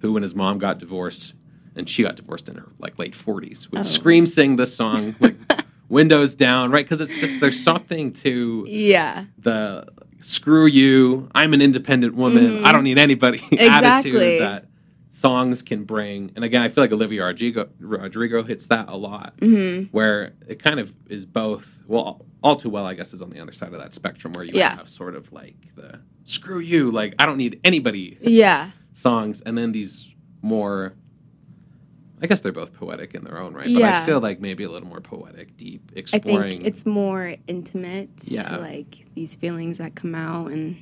who, 0.00 0.12
when 0.12 0.22
his 0.22 0.34
mom 0.34 0.58
got 0.58 0.78
divorced, 0.78 1.34
and 1.74 1.88
she 1.88 2.02
got 2.02 2.16
divorced 2.16 2.48
in 2.50 2.56
her 2.56 2.68
like 2.78 2.98
late 2.98 3.14
forties, 3.14 3.70
would 3.70 3.80
Oh. 3.80 3.82
scream 3.84 4.26
sing 4.26 4.56
this 4.56 4.74
song, 4.76 5.14
like 5.20 5.36
windows 5.88 6.34
down, 6.34 6.70
right? 6.70 6.84
Because 6.84 7.00
it's 7.00 7.18
just 7.18 7.40
there's 7.40 7.62
something 7.62 8.12
to 8.14 8.64
yeah 8.68 9.24
the 9.38 9.86
screw 10.20 10.66
you, 10.66 11.28
I'm 11.34 11.54
an 11.54 11.62
independent 11.62 12.14
woman, 12.14 12.58
Mhm. 12.58 12.64
I 12.64 12.72
don't 12.72 12.84
need 12.84 12.98
anybody 12.98 13.38
Exactly. 13.52 14.10
attitude 14.12 14.40
that 14.40 14.66
songs 15.08 15.62
can 15.62 15.84
bring. 15.84 16.30
And 16.36 16.44
again, 16.44 16.62
I 16.62 16.68
feel 16.68 16.82
like 16.84 16.92
Olivia 16.92 17.24
Rodrigo, 17.24 17.68
Rodrigo 17.80 18.42
hits 18.42 18.66
that 18.68 18.88
a 18.88 18.96
lot, 18.96 19.34
hmm 19.40 19.84
where 19.92 20.32
it 20.46 20.62
kind 20.62 20.80
of 20.80 20.92
is 21.08 21.24
both, 21.24 21.82
well, 21.86 22.24
all 22.42 22.56
too 22.56 22.68
well, 22.70 22.84
I 22.86 22.94
guess, 22.94 23.12
is 23.12 23.22
on 23.22 23.30
the 23.30 23.40
other 23.40 23.52
side 23.52 23.72
of 23.72 23.80
that 23.80 23.94
spectrum 23.94 24.32
where 24.34 24.44
you 24.44 24.52
Yeah. 24.54 24.76
have 24.76 24.88
sort 24.88 25.14
of 25.14 25.32
like 25.32 25.56
the 25.76 26.00
screw 26.24 26.58
you, 26.60 26.90
like 26.90 27.14
I 27.18 27.26
don't 27.26 27.38
need 27.38 27.60
anybody 27.64 28.18
yeah 28.20 28.70
songs, 28.92 29.40
and 29.42 29.56
then 29.56 29.72
these 29.72 30.08
more. 30.42 30.94
I 32.22 32.26
guess 32.26 32.40
they're 32.40 32.52
both 32.52 32.72
poetic 32.74 33.14
in 33.14 33.24
their 33.24 33.38
own 33.38 33.54
right, 33.54 33.72
but 33.72 33.82
I 33.82 34.04
feel 34.06 34.20
like 34.20 34.40
maybe 34.40 34.64
a 34.64 34.70
little 34.70 34.88
more 34.88 35.00
poetic, 35.00 35.56
deep, 35.56 35.92
exploring. 35.94 36.42
I 36.46 36.50
think 36.50 36.66
it's 36.66 36.84
more 36.86 37.34
intimate, 37.46 38.10
Yeah. 38.24 38.56
like 38.56 39.06
these 39.14 39.34
feelings 39.34 39.78
that 39.78 39.94
come 39.94 40.14
out 40.14 40.50
and 40.50 40.76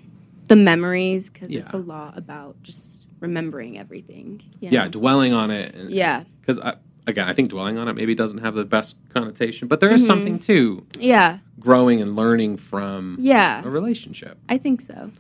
the 0.49 0.57
memories, 0.57 1.29
because 1.31 1.53
it's 1.53 1.73
a 1.75 1.79
lot 1.79 2.17
about 2.17 2.63
just 2.63 3.03
remembering 3.21 3.79
everything. 3.79 4.43
you 4.61 4.69
yeah, 4.71 4.85
know? 4.85 4.91
dwelling 4.91 5.33
on 5.33 5.51
it. 5.51 5.75
And, 5.75 5.91
yeah, 5.91 6.25
because 6.41 6.59
again, 7.07 7.29
I 7.29 7.33
think 7.35 7.51
dwelling 7.51 7.79
on 7.79 7.89
it 7.89 7.95
maybe 7.95 8.15
doesn't 8.15 8.39
have 8.39 8.55
the 8.55 8.65
best 8.65 8.97
connotation, 9.13 9.69
but 9.69 9.81
there 9.81 9.91
is 9.91 10.03
Mhm. 10.03 10.07
something 10.07 10.39
too. 10.39 10.85
yeah, 10.99 11.39
growing 11.61 12.01
and 12.01 12.15
learning 12.17 12.57
from 12.59 13.17
yeah. 13.21 13.63
a 13.65 13.69
relationship, 13.69 14.39
I 14.49 14.59
think 14.59 14.81
so. 14.81 15.11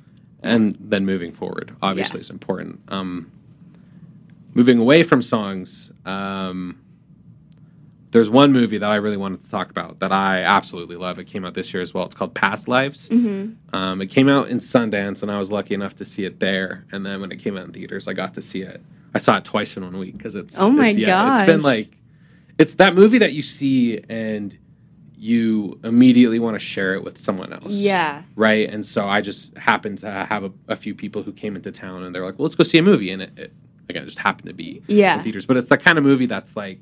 and 0.42 0.76
then 0.80 1.04
moving 1.06 1.32
forward. 1.32 1.72
Obviously, 1.82 2.20
is 2.20 2.30
important. 2.30 2.80
Um, 2.88 3.30
moving 4.56 4.78
away 4.78 5.02
from 5.02 5.20
songs, 5.20 5.92
um, 6.06 6.80
there's 8.10 8.30
one 8.30 8.52
movie 8.52 8.78
that 8.78 8.90
I 8.90 8.96
really 8.96 9.18
wanted 9.18 9.42
to 9.42 9.50
talk 9.50 9.68
about 9.70 9.98
that 9.98 10.12
I 10.12 10.40
absolutely 10.40 10.96
love. 10.96 11.18
It 11.18 11.26
came 11.26 11.44
out 11.44 11.52
this 11.52 11.74
year 11.74 11.82
as 11.82 11.92
well. 11.92 12.06
It's 12.06 12.14
called 12.14 12.34
Past 12.34 12.66
Lives. 12.66 13.08
hmm 13.08 13.50
Um, 13.74 14.00
it 14.00 14.06
came 14.06 14.30
out 14.30 14.48
in 14.48 14.58
Sundance, 14.58 15.22
and 15.22 15.30
I 15.30 15.38
was 15.38 15.52
lucky 15.52 15.74
enough 15.74 15.94
to 15.96 16.04
see 16.06 16.24
it 16.24 16.40
there. 16.40 16.86
And 16.90 17.04
then 17.04 17.20
when 17.20 17.30
it 17.30 17.36
came 17.36 17.58
out 17.58 17.64
in 17.66 17.72
theaters, 17.72 18.08
I 18.08 18.14
got 18.14 18.32
to 18.34 18.40
see 18.40 18.62
it. 18.62 18.80
I 19.14 19.18
saw 19.18 19.36
it 19.36 19.44
twice 19.44 19.76
in 19.76 19.84
one 19.84 19.98
week 19.98 20.16
because 20.16 20.34
it's 20.34 20.58
Oh 20.58 20.70
my 20.70 20.88
it's, 20.88 20.96
yeah, 20.96 21.28
it's 21.30 21.42
been 21.42 21.60
like 21.62 21.98
it's 22.58 22.74
that 22.76 22.94
movie 22.94 23.18
that 23.18 23.34
you 23.34 23.42
see 23.42 24.00
and 24.08 24.56
you 25.18 25.78
immediately 25.84 26.38
want 26.38 26.54
to 26.54 26.58
share 26.60 26.94
it 26.94 27.04
with 27.04 27.18
someone 27.18 27.52
else. 27.52 27.74
Yeah, 27.74 28.22
Right. 28.36 28.68
And 28.70 28.84
so 28.84 29.06
I 29.06 29.20
just 29.20 29.56
happened 29.58 29.98
to 29.98 30.10
have 30.10 30.44
a, 30.44 30.52
a 30.68 30.76
few 30.76 30.94
people 30.94 31.22
who 31.22 31.32
came 31.32 31.56
into 31.56 31.70
town 31.72 32.02
and 32.04 32.14
they're 32.14 32.24
like, 32.24 32.38
well, 32.38 32.44
let's 32.44 32.54
go 32.54 32.64
see 32.64 32.78
a 32.78 32.82
movie. 32.82 33.10
And 33.10 33.22
it, 33.22 33.32
it 33.36 33.52
again, 33.88 34.02
it 34.02 34.06
just 34.06 34.18
happened 34.18 34.48
to 34.48 34.54
be 34.54 34.82
in 34.88 34.96
yeah, 34.96 35.22
theaters. 35.22 35.46
But 35.46 35.56
it's 35.56 35.68
the 35.68 35.76
kind 35.78 35.98
of 35.98 36.04
movie 36.04 36.26
that's 36.26 36.56
like, 36.56 36.80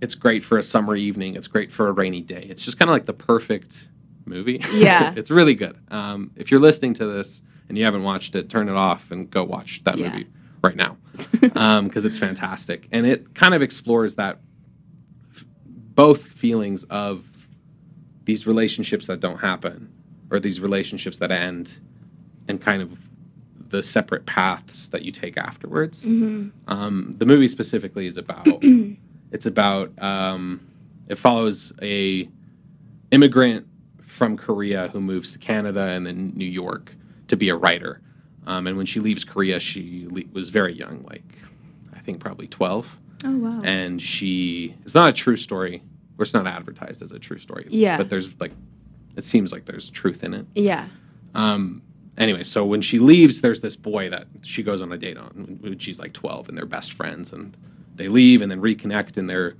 it's 0.00 0.14
great 0.14 0.42
for 0.42 0.58
a 0.58 0.62
summer 0.62 0.96
evening. 0.96 1.34
It's 1.36 1.48
great 1.48 1.70
for 1.72 1.88
a 1.88 1.92
rainy 1.92 2.20
day. 2.20 2.46
It's 2.48 2.62
just 2.62 2.78
kind 2.78 2.90
of 2.90 2.94
like 2.94 3.06
the 3.06 3.12
perfect 3.12 3.88
movie. 4.26 4.60
Yeah. 4.72 5.12
it's 5.16 5.30
really 5.30 5.54
good. 5.54 5.78
Um, 5.88 6.30
if 6.36 6.50
you're 6.50 6.60
listening 6.60 6.94
to 6.94 7.06
this 7.06 7.42
and 7.68 7.78
you 7.78 7.84
haven't 7.84 8.02
watched 8.02 8.34
it, 8.34 8.48
turn 8.48 8.68
it 8.68 8.74
off 8.74 9.10
and 9.10 9.30
go 9.30 9.44
watch 9.44 9.82
that 9.84 9.98
Yeah. 9.98 10.10
movie 10.10 10.26
right 10.62 10.76
now 10.76 10.96
because 11.82 12.04
it's 12.04 12.18
fantastic. 12.18 12.88
And 12.92 13.06
it 13.06 13.34
kind 13.34 13.54
of 13.54 13.62
explores 13.62 14.14
that 14.16 14.38
f- 15.34 15.44
both 15.94 16.22
feelings 16.26 16.84
of 16.84 17.24
these 18.24 18.46
relationships 18.46 19.06
that 19.06 19.20
don't 19.20 19.38
happen 19.38 19.92
or 20.30 20.40
these 20.40 20.60
relationships 20.60 21.18
that 21.18 21.30
end 21.30 21.78
and 22.48 22.60
kind 22.60 22.80
of 22.82 22.98
the 23.74 23.82
separate 23.82 24.24
paths 24.24 24.88
that 24.88 25.02
you 25.02 25.10
take 25.10 25.36
afterwards. 25.36 26.04
hmm 26.04 26.48
Um, 26.68 27.12
the 27.18 27.26
movie 27.26 27.48
specifically 27.48 28.06
is 28.06 28.16
about 28.16 28.46
it's 29.32 29.46
about 29.46 29.90
um, 30.00 30.60
it 31.08 31.16
follows 31.18 31.72
a 31.82 32.28
immigrant 33.10 33.66
from 34.02 34.36
Korea 34.36 34.88
who 34.92 35.00
moves 35.00 35.32
to 35.32 35.38
Canada 35.38 35.82
and 35.88 36.06
then 36.06 36.32
New 36.36 36.44
York 36.64 36.94
to 37.28 37.36
be 37.36 37.48
a 37.48 37.56
writer. 37.56 38.00
Um, 38.46 38.66
and 38.68 38.76
when 38.76 38.86
she 38.86 39.00
leaves 39.00 39.24
Korea, 39.24 39.58
she 39.58 40.06
le- 40.10 40.30
was 40.32 40.50
very 40.50 40.72
young, 40.74 41.02
like 41.10 41.38
I 41.96 41.98
think 42.00 42.20
probably 42.20 42.46
twelve. 42.46 42.96
Oh 43.24 43.36
wow. 43.36 43.60
And 43.64 44.00
she 44.00 44.74
it's 44.84 44.94
not 44.94 45.08
a 45.08 45.12
true 45.12 45.36
story, 45.36 45.82
or 46.18 46.22
it's 46.22 46.34
not 46.34 46.46
advertised 46.46 47.02
as 47.02 47.10
a 47.12 47.18
true 47.18 47.38
story. 47.38 47.66
Yeah. 47.70 47.96
But 47.96 48.08
there's 48.10 48.28
like 48.40 48.52
it 49.16 49.24
seems 49.24 49.50
like 49.52 49.64
there's 49.64 49.90
truth 49.90 50.22
in 50.22 50.32
it. 50.34 50.46
yeah. 50.54 50.86
Um, 51.34 51.82
anyway, 52.18 52.42
so 52.42 52.64
when 52.64 52.80
she 52.82 52.98
leaves, 52.98 53.40
there's 53.40 53.60
this 53.60 53.76
boy 53.76 54.10
that 54.10 54.26
she 54.42 54.62
goes 54.62 54.82
on 54.82 54.92
a 54.92 54.98
date 54.98 55.16
on 55.16 55.58
when 55.60 55.78
she's 55.78 55.98
like 55.98 56.12
12, 56.12 56.48
and 56.48 56.56
they're 56.58 56.66
best 56.66 56.92
friends, 56.92 57.32
and 57.32 57.56
they 57.96 58.08
leave 58.08 58.42
and 58.42 58.50
then 58.50 58.60
reconnect 58.60 59.18
in 59.18 59.26
their 59.26 59.54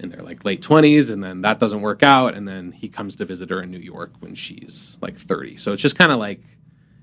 in 0.00 0.10
their 0.10 0.22
like 0.22 0.44
late 0.44 0.62
20s, 0.62 1.10
and 1.10 1.24
then 1.24 1.40
that 1.40 1.58
doesn't 1.58 1.80
work 1.80 2.04
out, 2.04 2.34
and 2.34 2.46
then 2.46 2.70
he 2.70 2.88
comes 2.88 3.16
to 3.16 3.24
visit 3.24 3.50
her 3.50 3.62
in 3.62 3.70
New 3.70 3.78
York 3.80 4.12
when 4.20 4.32
she's 4.34 4.96
like 5.00 5.16
30. 5.16 5.56
So 5.56 5.72
it's 5.72 5.82
just 5.82 5.96
kind 5.98 6.12
of 6.12 6.18
like 6.20 6.40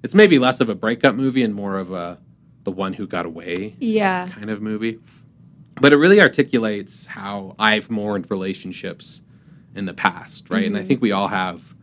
it's 0.02 0.16
maybe 0.16 0.40
less 0.40 0.62
of 0.62 0.70
a 0.70 0.76
breakup 0.76 1.14
movie 1.16 1.44
and 1.44 1.54
more 1.54 1.78
of 1.78 1.92
a 1.92 2.18
the 2.64 2.72
one 2.72 2.94
who 2.94 3.06
got 3.06 3.26
away 3.26 3.76
Yeah. 3.80 4.30
kind 4.32 4.50
of 4.50 4.62
movie. 4.62 5.00
But 5.82 5.92
it 5.92 5.98
really 5.98 6.22
articulates 6.22 7.06
how 7.06 7.56
I've 7.60 7.90
mourned 7.92 8.32
relationships 8.32 9.22
in 9.76 9.84
the 9.86 9.94
past, 9.94 10.50
right? 10.50 10.66
And 10.66 10.78
I 10.78 10.82
Mhm. 10.82 10.88
think 10.88 11.02
we 11.02 11.12
all 11.12 11.28
have 11.28 11.75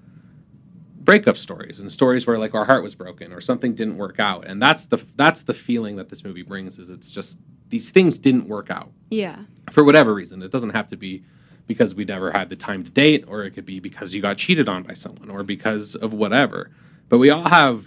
breakup 1.05 1.37
stories 1.37 1.81
and 1.81 1.93
stories 1.93 2.27
where 2.27 2.39
like 2.39 2.55
our 2.55 2.65
heart 2.65 2.83
was 2.83 2.95
broken 2.95 3.33
or 3.33 3.41
something 3.41 3.75
didn't 3.75 3.97
work 3.97 4.21
out. 4.21 4.47
And 4.47 4.61
that's 4.63 4.87
the 4.87 5.05
that's 5.17 5.43
the 5.43 5.55
feeling 5.55 5.97
that 5.97 6.09
this 6.09 6.23
movie 6.25 6.43
brings 6.43 6.79
is 6.79 6.91
it's 6.91 7.11
just 7.11 7.39
these 7.69 7.91
things 7.91 8.19
didn't 8.19 8.47
work 8.49 8.71
out 8.71 8.91
Yeah. 9.11 9.41
for 9.71 9.83
whatever 9.85 10.15
reason. 10.15 10.43
It 10.43 10.51
doesn't 10.53 10.71
have 10.71 10.89
to 10.89 10.97
be 10.97 11.23
because 11.67 11.95
we 11.95 12.05
never 12.05 12.31
had 12.33 12.49
the 12.51 12.57
time 12.57 12.83
to 12.85 12.91
date, 12.91 13.25
or 13.29 13.45
it 13.45 13.53
could 13.53 13.65
be 13.65 13.81
because 13.81 14.13
you 14.13 14.21
got 14.21 14.37
cheated 14.37 14.69
on 14.69 14.83
by 14.83 14.95
someone, 14.95 15.31
or 15.31 15.43
because 15.43 15.95
of 15.95 16.13
whatever. 16.13 16.71
But 17.09 17.19
we 17.19 17.31
all 17.31 17.49
have 17.49 17.87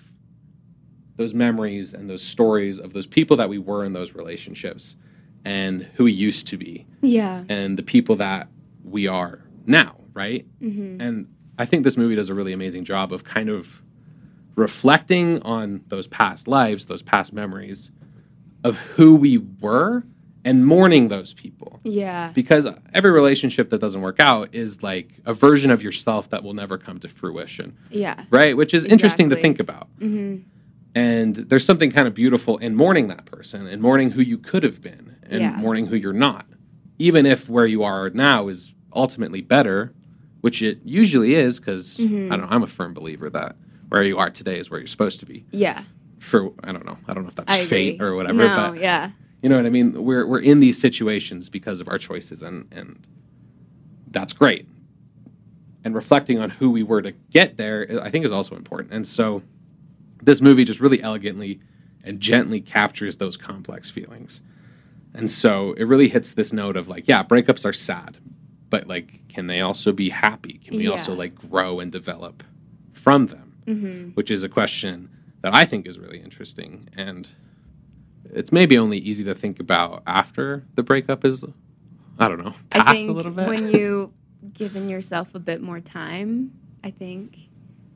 those 1.18 1.34
memories 1.34 1.94
and 1.94 2.10
those 2.10 2.24
stories 2.24 2.80
of 2.80 2.94
those 2.94 3.06
people 3.06 3.38
that 3.38 3.48
we 3.50 3.58
were 3.60 3.86
in 3.86 3.94
those 3.94 4.14
relationships 4.16 4.96
and 5.44 5.84
who 5.96 6.06
we 6.06 6.12
used 6.14 6.48
to 6.48 6.58
be 6.58 6.86
Yeah. 7.02 7.44
and 7.50 7.78
the 7.78 7.84
people 7.84 8.16
that 8.18 8.48
we 8.84 9.08
are 9.08 9.40
now, 9.68 9.96
right? 10.14 10.46
hmm 10.60 11.00
And 11.00 11.28
I 11.58 11.66
think 11.66 11.84
this 11.84 11.98
movie 11.98 12.16
does 12.16 12.30
a 12.30 12.34
really 12.34 12.54
amazing 12.54 12.84
job 12.86 13.14
of 13.14 13.24
kind 13.24 13.50
of 13.50 13.82
reflecting 14.56 15.42
on 15.42 15.82
those 15.88 16.08
past 16.08 16.48
lives, 16.48 16.86
those 16.86 17.02
past 17.02 17.34
memories 17.34 17.92
of 18.64 18.78
who 18.78 19.16
we 19.16 19.38
were 19.38 20.04
and 20.44 20.66
mourning 20.66 21.08
those 21.08 21.34
people. 21.34 21.80
Yeah. 21.84 22.32
because 22.34 22.68
every 22.94 23.12
relationship 23.12 23.70
that 23.72 23.80
doesn't 23.80 24.02
work 24.02 24.20
out 24.20 24.54
is 24.54 24.82
like 24.84 25.10
a 25.26 25.34
version 25.34 25.72
of 25.72 25.82
yourself 25.82 26.30
that 26.30 26.44
will 26.44 26.54
never 26.54 26.78
come 26.78 27.00
to 27.00 27.08
fruition. 27.08 27.78
Yeah. 27.90 28.24
right? 28.30 28.56
Which 28.56 28.74
is 28.74 28.86
interesting 28.86 29.30
to 29.32 29.36
think 29.36 29.60
about. 29.60 29.88
Hmm 30.00 30.38
and 30.98 31.36
there's 31.36 31.66
something 31.66 31.92
kind 31.92 32.08
of 32.08 32.14
beautiful 32.14 32.58
in 32.60 32.74
mourning 32.74 33.10
that 33.10 33.26
person 33.26 33.68
and 33.68 33.82
mourning 33.82 34.12
who 34.12 34.22
you 34.22 34.38
could 34.38 34.64
have 34.64 34.82
been 34.82 35.18
and 35.30 35.42
Yeah. 35.42 35.58
mourning 35.58 35.88
who 35.88 35.98
you're 35.98 36.14
not. 36.14 36.46
Even 37.00 37.26
if 37.26 37.50
where 37.50 37.66
you 37.66 37.84
are 37.84 38.10
now 38.12 38.48
is 38.48 38.74
ultimately 38.96 39.42
better 39.42 39.92
which 40.46 40.62
it 40.62 40.78
usually 40.86 41.34
is 41.34 41.60
because 41.60 41.98
Mhm. 41.98 42.28
i 42.32 42.36
don't 42.38 42.42
know 42.42 42.56
i'm 42.56 42.62
a 42.62 42.68
firm 42.68 42.94
believer 42.94 43.32
that 43.32 43.56
where 43.90 44.04
you 44.04 44.20
are 44.20 44.30
today 44.30 44.60
is 44.60 44.70
where 44.70 44.80
you're 44.80 44.86
supposed 44.98 45.20
to 45.22 45.26
be 45.26 45.44
Yeah. 45.52 45.82
for 46.20 46.52
I 46.64 46.72
don't 46.72 46.86
know. 46.86 46.98
I 47.08 47.14
don't 47.14 47.24
know 47.24 47.30
if 47.30 47.36
that's 47.36 47.52
I 47.52 47.66
fate 47.66 47.96
agree. 47.96 48.08
or 48.08 48.16
whatever, 48.16 48.44
No, 48.48 48.56
but 48.56 48.80
yeah. 48.82 49.10
you 49.42 49.50
know 49.50 49.58
what 49.58 49.66
I 49.66 49.70
mean? 49.70 49.88
We're 50.08 50.26
we're 50.32 50.40
in 50.52 50.60
these 50.60 50.78
situations 50.88 51.50
because 51.50 51.80
of 51.82 51.88
our 51.88 51.98
choices 52.00 52.42
and 52.44 52.66
and 52.72 52.88
that's 54.16 54.34
great. 54.34 54.68
And 55.84 55.94
reflecting 55.96 56.40
on 56.40 56.50
who 56.52 56.70
we 56.72 56.84
were 56.84 57.02
to 57.04 57.14
get 57.32 57.58
there, 57.58 57.78
I 58.02 58.10
think 58.12 58.26
is 58.26 58.32
also 58.32 58.56
important. 58.56 58.92
And 58.94 59.06
so 59.06 59.42
this 60.24 60.42
movie 60.42 60.64
just 60.66 60.80
really 60.80 61.02
elegantly 61.02 61.60
and 62.04 62.20
gently 62.20 62.60
captures 62.62 63.18
those 63.18 63.36
complex 63.38 63.90
feelings. 63.90 64.42
And 65.14 65.30
so 65.30 65.74
it 65.74 65.84
really 65.84 66.08
hits 66.10 66.34
this 66.34 66.52
note 66.52 66.76
of 66.76 66.88
like, 66.88 67.08
yeah, 67.08 67.24
breakups 67.24 67.66
are 67.66 67.74
sad, 67.74 68.18
but 68.76 68.88
like 68.88 69.28
can 69.30 69.48
they 69.48 69.62
also 69.62 69.92
be 69.92 70.10
happy? 70.10 70.60
Can 70.66 70.78
we 70.78 70.88
also 70.88 71.14
like 71.14 71.36
grow 71.36 71.80
and 71.80 71.92
develop 71.92 72.44
from 72.94 73.28
them? 73.28 73.42
hmm 73.66 74.10
which 74.16 74.32
is 74.32 74.44
a 74.44 74.50
question 74.50 75.10
that 75.42 75.56
I 75.56 75.66
think 75.66 75.86
is 75.88 76.00
really 76.00 76.20
interesting. 76.20 76.88
And 76.96 77.28
it's 78.34 78.52
maybe 78.52 78.78
only 78.78 78.98
easy 78.98 79.24
to 79.26 79.36
think 79.36 79.60
about 79.60 80.04
after 80.08 80.64
the 80.76 80.84
breakup 80.84 81.24
is, 81.24 81.44
I 82.18 82.28
don't 82.28 82.44
know, 82.44 82.56
I 82.72 82.80
past 82.80 82.96
think 82.96 83.10
a 83.10 83.14
little 83.14 83.32
bit. 83.32 83.48
when 83.48 83.68
you 83.70 84.12
given 84.54 84.90
yourself 84.90 85.36
a 85.36 85.40
bit 85.40 85.62
more 85.62 85.80
time, 85.80 86.52
I 86.84 86.92
think, 86.92 87.38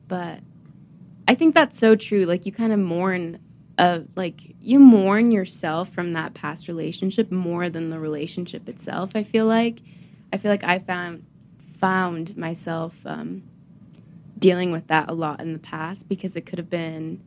but 0.08 0.40
I 1.26 1.34
think 1.34 1.54
that's 1.54 1.78
so 1.78 1.96
true. 1.96 2.24
Like 2.24 2.46
you 2.46 2.52
kind 2.52 2.72
of 2.72 2.78
mourn, 2.78 3.38
uh, 3.78 4.00
like 4.14 4.40
you 4.60 4.78
mourn 4.78 5.30
yourself 5.30 5.88
from 5.90 6.12
that 6.12 6.34
past 6.34 6.68
relationship 6.68 7.30
more 7.32 7.68
than 7.70 7.90
the 7.90 7.98
relationship 7.98 8.68
itself. 8.68 9.16
I 9.16 9.22
feel 9.22 9.46
like, 9.46 9.80
I 10.32 10.36
feel 10.36 10.50
like 10.50 10.64
I 10.64 10.78
found 10.78 11.24
found 11.80 12.36
myself 12.36 13.00
um, 13.06 13.42
dealing 14.38 14.70
with 14.70 14.86
that 14.88 15.10
a 15.10 15.14
lot 15.14 15.40
in 15.40 15.52
the 15.52 15.58
past 15.58 16.08
because 16.08 16.36
it 16.36 16.42
could 16.42 16.58
have 16.58 16.70
been 16.70 17.22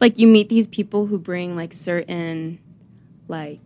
like 0.00 0.18
you 0.18 0.26
meet 0.26 0.48
these 0.48 0.66
people 0.66 1.06
who 1.06 1.18
bring 1.18 1.54
like 1.54 1.72
certain 1.72 2.58
like 3.28 3.60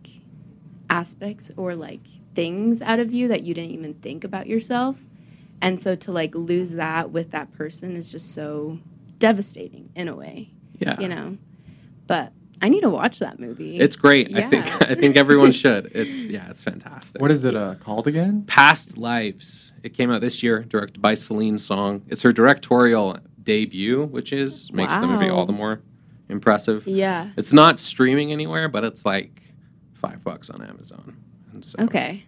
aspects 0.89 1.51
or 1.57 1.75
like 1.75 2.01
things 2.35 2.81
out 2.81 2.99
of 2.99 3.11
you 3.11 3.27
that 3.27 3.43
you 3.43 3.53
didn't 3.53 3.71
even 3.71 3.93
think 3.95 4.23
about 4.23 4.47
yourself. 4.47 5.03
And 5.61 5.79
so 5.79 5.95
to 5.95 6.11
like 6.11 6.35
lose 6.35 6.73
that 6.73 7.09
with 7.11 7.31
that 7.31 7.51
person 7.53 7.95
is 7.95 8.11
just 8.11 8.33
so 8.33 8.77
devastating 9.17 9.89
in 9.95 10.07
a 10.07 10.15
way, 10.15 10.49
yeah, 10.79 10.99
you 10.99 11.07
know. 11.07 11.37
But 12.05 12.31
I 12.61 12.69
need 12.69 12.81
to 12.81 12.89
watch 12.89 13.19
that 13.19 13.39
movie. 13.39 13.79
it's 13.79 13.95
great. 13.95 14.35
I 14.35 14.49
think 14.49 14.65
I 14.89 14.95
think 14.95 15.15
everyone 15.15 15.51
should. 15.63 15.91
It's 15.93 16.27
yeah, 16.29 16.49
it's 16.49 16.63
fantastic. 16.63 17.21
What 17.21 17.31
is 17.31 17.43
it 17.43 17.55
uh, 17.55 17.75
called 17.75 18.07
again? 18.07 18.43
Past 18.47 18.97
Lives. 18.97 19.71
It 19.83 19.93
came 19.93 20.09
out 20.11 20.21
this 20.21 20.41
year, 20.41 20.63
directed 20.63 21.01
by 21.01 21.13
Celine 21.13 21.57
Song. 21.57 22.01
It's 22.07 22.21
her 22.23 22.31
directorial 22.31 23.17
debut, 23.43 24.05
which 24.05 24.33
is 24.33 24.71
makes 24.73 24.97
the 24.97 25.07
movie 25.07 25.29
all 25.29 25.45
the 25.45 25.53
more 25.53 25.81
impressive. 26.29 26.85
yeah. 26.87 27.29
It's 27.37 27.53
not 27.53 27.79
streaming 27.79 28.31
anywhere, 28.33 28.67
but 28.67 28.83
it's 28.83 29.05
like 29.05 29.41
five 29.93 30.23
bucks 30.23 30.49
on 30.49 30.61
Amazon. 30.61 31.15
And 31.53 31.63
so 31.63 31.77
Okay. 31.83 32.23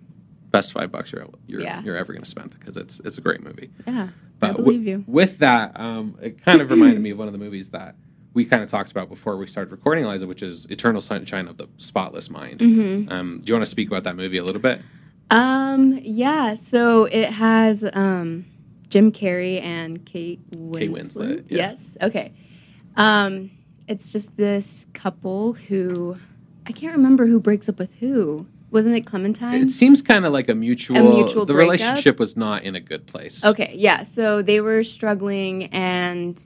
best 0.51 0.71
five 0.73 0.91
bucks 0.91 1.11
you're 1.11 1.27
you're, 1.47 1.61
Yeah. 1.61 1.81
you're 1.83 1.97
ever 1.97 2.13
going 2.13 2.23
to 2.23 2.29
spend 2.29 2.51
because 2.57 2.77
it's 2.77 3.01
it's 3.03 3.17
a 3.17 3.21
great 3.21 3.43
movie. 3.43 3.71
Yeah. 3.87 4.03
I 4.03 4.09
But 4.39 4.47
wi- 4.51 4.63
believe 4.63 4.87
you. 4.87 5.03
With 5.07 5.39
that, 5.39 5.77
um, 5.77 6.17
it 6.21 6.41
kind 6.45 6.61
of 6.61 6.69
reminded 6.69 7.01
me 7.01 7.09
of 7.09 7.17
one 7.17 7.27
of 7.27 7.33
the 7.33 7.37
movies 7.39 7.69
that 7.71 7.95
we 8.39 8.45
kind 8.45 8.63
of 8.63 8.69
talked 8.69 8.89
about 8.89 9.09
before 9.09 9.35
we 9.35 9.45
started 9.47 9.69
recording, 9.69 10.05
Eliza, 10.05 10.25
which 10.25 10.41
is 10.41 10.65
Eternal 10.69 11.01
Sunshine 11.01 11.45
of 11.49 11.57
the 11.57 11.67
Spotless 11.77 12.29
Mind. 12.29 12.61
hmm 12.61 13.03
Um, 13.09 13.41
do 13.43 13.49
you 13.49 13.53
want 13.53 13.63
to 13.63 13.69
speak 13.69 13.89
about 13.89 14.05
that 14.05 14.15
movie 14.15 14.37
a 14.37 14.43
little 14.45 14.61
bit? 14.61 14.81
Um. 15.29 15.99
Yeah. 16.01 16.53
So 16.55 17.03
it 17.03 17.29
has 17.33 17.83
um, 17.91 18.45
Jim 18.87 19.11
Carrey 19.11 19.61
and 19.61 20.05
Kate 20.05 20.39
Winslet. 20.51 20.79
Kate 20.79 20.91
Winslet, 20.91 21.51
yeah. 21.51 21.57
Yes. 21.57 21.97
Okay. 22.01 22.31
Um. 22.95 23.51
It's 23.89 24.09
just 24.09 24.37
this 24.37 24.87
couple 24.93 25.53
who 25.53 26.17
I 26.65 26.71
can't 26.71 26.95
remember 26.95 27.25
who 27.25 27.41
breaks 27.41 27.67
up 27.67 27.77
with 27.77 27.93
who. 27.95 28.47
Wasn't 28.71 28.95
it 28.95 29.01
Clementine? 29.01 29.63
It 29.63 29.69
seems 29.71 30.01
kind 30.01 30.25
of 30.25 30.31
like 30.31 30.47
a 30.47 30.55
mutual. 30.55 30.95
A 30.95 31.03
mutual 31.03 31.45
the 31.45 31.53
breakup? 31.53 31.73
relationship 31.73 32.19
was 32.19 32.37
not 32.37 32.63
in 32.63 32.75
a 32.75 32.79
good 32.79 33.05
place. 33.05 33.43
Okay, 33.43 33.73
yeah. 33.75 34.03
So 34.03 34.41
they 34.41 34.61
were 34.61 34.83
struggling 34.83 35.65
and 35.65 36.41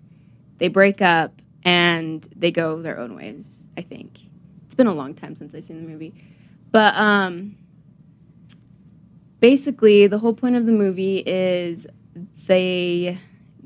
they 0.58 0.70
break 0.70 1.00
up 1.00 1.42
and 1.66 2.28
they 2.36 2.52
go 2.52 2.82
their 2.82 3.00
own 3.00 3.16
ways, 3.16 3.66
I 3.78 3.82
think. 3.82 4.20
It's 4.66 4.76
been 4.76 4.88
a 4.88 4.94
long 4.94 5.14
time 5.14 5.36
since 5.36 5.54
I've 5.56 5.66
seen 5.66 5.84
the 5.84 5.90
movie. 5.90 6.14
But 6.72 6.96
um 6.96 7.56
basically 9.40 10.08
the 10.08 10.20
whole 10.20 10.34
point 10.34 10.56
of 10.56 10.66
the 10.66 10.72
movie 10.72 11.18
is 11.18 11.86
they 12.48 13.20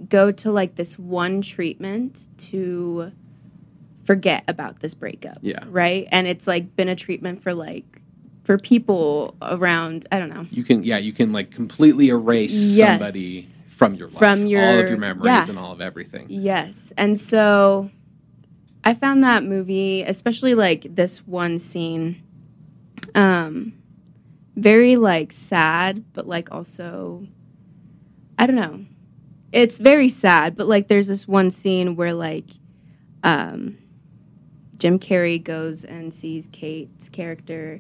go 0.09 0.31
to 0.31 0.51
like 0.51 0.75
this 0.75 0.97
one 0.97 1.41
treatment 1.41 2.27
to 2.37 3.11
forget 4.05 4.43
about 4.47 4.79
this 4.79 4.93
breakup. 4.93 5.37
Yeah. 5.41 5.63
Right? 5.67 6.07
And 6.11 6.27
it's 6.27 6.47
like 6.47 6.75
been 6.75 6.87
a 6.89 6.95
treatment 6.95 7.43
for 7.43 7.53
like 7.53 8.01
for 8.43 8.57
people 8.57 9.35
around, 9.41 10.07
I 10.11 10.19
don't 10.19 10.29
know. 10.29 10.47
You 10.51 10.63
can, 10.63 10.83
yeah, 10.83 10.97
you 10.97 11.11
can 11.11 11.33
like 11.33 11.51
completely 11.51 12.09
erase 12.09 12.77
Yes. 12.77 12.99
somebody 12.99 13.43
from 13.77 13.93
your 13.95 14.07
life, 14.07 14.17
From 14.17 14.39
all 14.39 14.45
of 14.45 14.49
your- 14.49 14.87
your 14.89 14.97
memories 14.97 15.25
yeah. 15.25 15.45
and 15.47 15.57
all 15.57 15.71
of 15.71 15.81
everything. 15.81 16.25
Yes. 16.29 16.91
And 16.97 17.17
so 17.19 17.91
I 18.83 18.93
found 18.95 19.23
that 19.23 19.43
movie, 19.43 20.01
especially 20.01 20.55
like 20.55 20.95
this 20.95 21.25
one 21.27 21.59
scene, 21.59 22.21
um, 23.13 23.73
very 24.55 24.95
like 24.95 25.31
sad, 25.31 26.03
but 26.13 26.27
like 26.27 26.51
also, 26.51 27.27
I 28.39 28.47
don't 28.47 28.55
know. 28.55 28.85
It's 29.51 29.77
very 29.77 30.09
sad, 30.09 30.55
but 30.57 30.67
like 30.67 30.87
there's 30.87 31.07
this 31.07 31.27
one 31.27 31.51
scene 31.51 31.95
where 31.95 32.13
like, 32.13 32.45
um, 33.23 33.77
Jim 34.77 34.99
Carrey 34.99 35.43
goes 35.43 35.83
and 35.83 36.13
sees 36.13 36.47
Kate's 36.51 37.09
character, 37.09 37.79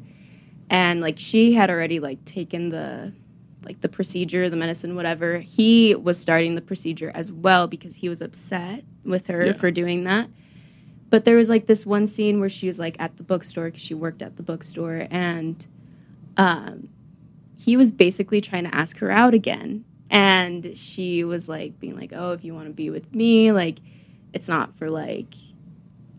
and 0.69 1.01
like 1.01 1.17
she 1.19 1.53
had 1.53 1.69
already 1.69 1.99
like 1.99 2.23
taken 2.25 2.69
the 2.69 3.13
like 3.67 3.81
the 3.81 3.89
procedure, 3.89 4.49
the 4.49 4.55
medicine, 4.55 4.95
whatever. 4.95 5.39
He 5.39 5.93
was 5.93 6.17
starting 6.17 6.55
the 6.55 6.61
procedure 6.61 7.11
as 7.13 7.31
well 7.31 7.67
because 7.67 7.95
he 7.95 8.07
was 8.07 8.21
upset 8.21 8.85
with 9.03 9.27
her 9.27 9.47
Yeah. 9.47 9.53
for 9.53 9.71
doing 9.71 10.05
that. 10.05 10.29
But 11.09 11.25
there 11.25 11.35
was 11.35 11.49
like 11.49 11.67
this 11.67 11.85
one 11.85 12.07
scene 12.07 12.39
where 12.39 12.49
she 12.49 12.67
was 12.67 12.79
like 12.79 12.95
at 12.99 13.17
the 13.17 13.23
bookstore 13.23 13.65
because 13.65 13.81
she 13.81 13.93
worked 13.93 14.21
at 14.21 14.37
the 14.37 14.43
bookstore, 14.43 15.07
and 15.11 15.65
um, 16.37 16.89
he 17.57 17.75
was 17.77 17.91
basically 17.91 18.41
trying 18.41 18.63
to 18.65 18.73
ask 18.75 18.97
her 18.99 19.11
out 19.11 19.33
again. 19.33 19.83
And 20.09 20.77
she 20.77 21.23
was 21.25 21.49
like 21.49 21.79
being 21.79 21.95
like, 21.97 22.11
"Oh, 22.15 22.31
if 22.31 22.43
you 22.45 22.53
want 22.53 22.67
to 22.67 22.73
be 22.73 22.89
with 22.89 23.13
me, 23.13 23.51
like, 23.51 23.79
it's 24.33 24.47
not 24.47 24.73
for 24.77 24.89
like 24.89 25.33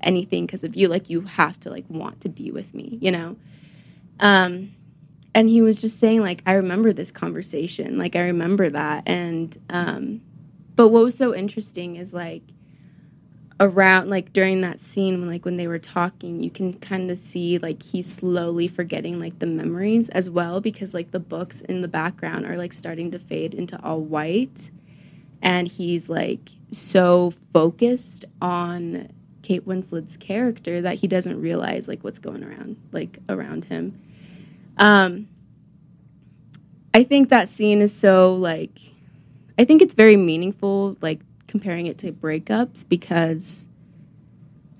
anything 0.02 0.46
because 0.46 0.64
of 0.64 0.76
you. 0.76 0.88
Like, 0.88 1.08
you 1.10 1.22
have 1.22 1.58
to 1.60 1.70
like 1.70 1.84
want 1.88 2.20
to 2.22 2.28
be 2.28 2.50
with 2.50 2.74
me, 2.74 2.98
you 3.00 3.10
know." 3.10 3.36
Um, 4.20 4.72
and 5.38 5.48
he 5.48 5.62
was 5.62 5.80
just 5.80 6.00
saying 6.00 6.20
like, 6.20 6.42
"I 6.46 6.54
remember 6.54 6.92
this 6.92 7.12
conversation. 7.12 7.96
Like, 7.96 8.16
I 8.16 8.22
remember 8.22 8.70
that." 8.70 9.04
And 9.06 9.56
um, 9.70 10.20
but 10.74 10.88
what 10.88 11.04
was 11.04 11.16
so 11.16 11.32
interesting 11.32 11.94
is 11.94 12.12
like 12.12 12.42
around 13.60 14.10
like 14.10 14.32
during 14.32 14.62
that 14.62 14.80
scene 14.80 15.20
when 15.20 15.30
like 15.30 15.44
when 15.44 15.56
they 15.56 15.66
were 15.66 15.78
talking 15.78 16.42
you 16.42 16.50
can 16.50 16.72
kind 16.74 17.10
of 17.10 17.18
see 17.18 17.58
like 17.58 17.82
he's 17.82 18.12
slowly 18.12 18.68
forgetting 18.68 19.18
like 19.18 19.36
the 19.40 19.46
memories 19.46 20.08
as 20.10 20.30
well 20.30 20.60
because 20.60 20.94
like 20.94 21.10
the 21.10 21.18
books 21.18 21.60
in 21.62 21.80
the 21.80 21.88
background 21.88 22.46
are 22.46 22.56
like 22.56 22.72
starting 22.72 23.10
to 23.10 23.18
fade 23.18 23.54
into 23.54 23.80
all 23.82 24.00
white 24.00 24.70
and 25.42 25.66
he's 25.66 26.08
like 26.08 26.50
so 26.70 27.32
focused 27.52 28.24
on 28.40 29.08
Kate 29.42 29.66
Winslet's 29.66 30.16
character 30.16 30.80
that 30.80 31.00
he 31.00 31.08
doesn't 31.08 31.40
realize 31.40 31.88
like 31.88 32.04
what's 32.04 32.20
going 32.20 32.44
around 32.44 32.76
like 32.92 33.18
around 33.28 33.64
him 33.64 34.00
um 34.78 35.28
I 36.94 37.04
think 37.04 37.28
that 37.28 37.48
scene 37.48 37.80
is 37.80 37.94
so 37.94 38.34
like 38.34 38.78
I 39.58 39.64
think 39.64 39.82
it's 39.82 39.94
very 39.94 40.16
meaningful 40.16 40.96
like 41.00 41.20
comparing 41.46 41.86
it 41.86 41.98
to 41.98 42.12
breakups 42.12 42.88
because 42.88 43.66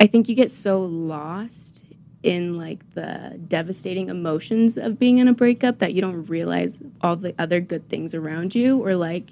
I 0.00 0.06
think 0.06 0.28
you 0.28 0.34
get 0.34 0.50
so 0.50 0.82
lost 0.82 1.84
in 2.22 2.56
like 2.56 2.94
the 2.94 3.38
devastating 3.48 4.08
emotions 4.08 4.76
of 4.76 4.98
being 4.98 5.18
in 5.18 5.28
a 5.28 5.32
breakup 5.32 5.78
that 5.78 5.94
you 5.94 6.00
don't 6.00 6.26
realize 6.26 6.80
all 7.00 7.16
the 7.16 7.34
other 7.38 7.60
good 7.60 7.88
things 7.88 8.14
around 8.14 8.54
you 8.54 8.84
or 8.84 8.94
like 8.96 9.30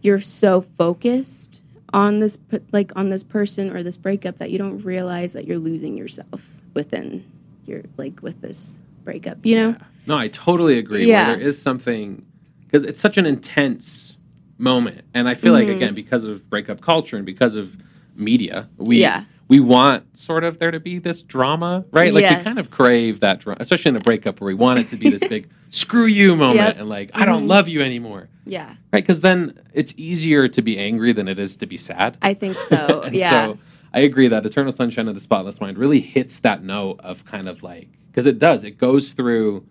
you're 0.00 0.20
so 0.20 0.60
focused 0.60 1.60
on 1.92 2.18
this 2.18 2.38
like 2.72 2.92
on 2.96 3.08
this 3.08 3.22
person 3.22 3.70
or 3.70 3.82
this 3.82 3.96
breakup 3.96 4.38
that 4.38 4.50
you 4.50 4.58
don't 4.58 4.82
realize 4.82 5.32
that 5.34 5.46
you're 5.46 5.58
losing 5.58 5.96
yourself 5.96 6.48
within 6.74 7.24
your 7.66 7.82
like 7.96 8.22
with 8.22 8.40
this 8.40 8.78
breakup 9.04 9.44
you 9.44 9.56
know 9.56 9.68
Yeah. 9.70 9.86
No, 10.04 10.16
I 10.18 10.26
totally 10.28 10.78
agree. 10.78 11.06
Yeah. 11.06 11.28
Where 11.28 11.36
there 11.36 11.46
is 11.46 11.62
something 11.62 12.26
because 12.66 12.82
it's 12.82 12.98
such 12.98 13.18
an 13.18 13.24
intense 13.26 14.16
moment, 14.58 15.02
and 15.14 15.28
I 15.28 15.34
feel 15.34 15.52
Mhm. 15.52 15.60
like 15.60 15.68
again 15.68 15.94
because 15.94 16.24
of 16.24 16.48
breakup 16.50 16.80
culture 16.80 17.16
and 17.16 17.24
because 17.24 17.54
of 17.54 17.76
media, 18.16 18.68
we 18.78 18.98
Yeah. 18.98 19.24
we 19.48 19.60
want 19.60 20.16
sort 20.16 20.42
of 20.44 20.58
there 20.58 20.70
to 20.72 20.80
be 20.80 20.98
this 20.98 21.22
drama, 21.22 21.84
right? 21.92 22.12
Like 22.12 22.28
you 22.30 22.36
kind 22.42 22.58
of 22.58 22.68
crave 22.70 23.20
that 23.20 23.38
drama, 23.40 23.58
especially 23.60 23.90
in 23.90 23.96
a 23.96 24.00
breakup 24.00 24.40
where 24.40 24.46
we 24.48 24.54
want 24.54 24.80
it 24.80 24.88
to 24.88 24.96
be 24.96 25.08
this 25.08 25.22
big 25.28 25.46
"screw 25.70 26.06
you" 26.06 26.34
moment 26.34 26.56
Yep. 26.68 26.76
and 26.80 26.88
like 26.88 27.10
I 27.14 27.24
don't 27.24 27.44
Mhm. 27.44 27.48
love 27.48 27.68
you 27.68 27.80
anymore, 27.80 28.28
yeah 28.44 28.74
right? 28.92 29.04
Because 29.04 29.20
then 29.20 29.54
it's 29.72 29.94
easier 29.96 30.48
to 30.48 30.62
be 30.62 30.78
angry 30.78 31.12
than 31.12 31.28
it 31.28 31.38
is 31.38 31.54
to 31.56 31.66
be 31.66 31.76
sad. 31.76 32.16
I 32.22 32.34
think 32.34 32.58
so 32.58 33.02
and 33.06 33.14
yeah 33.14 33.30
so 33.30 33.58
I 33.94 34.00
agree 34.00 34.28
that 34.28 34.44
Eternal 34.46 34.72
Sunshine 34.72 35.08
of 35.08 35.14
the 35.14 35.20
Spotless 35.20 35.60
Mind 35.60 35.76
really 35.78 36.00
hits 36.00 36.40
that 36.40 36.62
note 36.62 37.00
of 37.00 37.24
kind 37.24 37.48
of 37.48 37.62
like 37.62 37.88
because 38.10 38.26
it 38.26 38.38
does. 38.38 38.64
It 38.64 38.78
goes 38.78 39.12
through. 39.12 39.66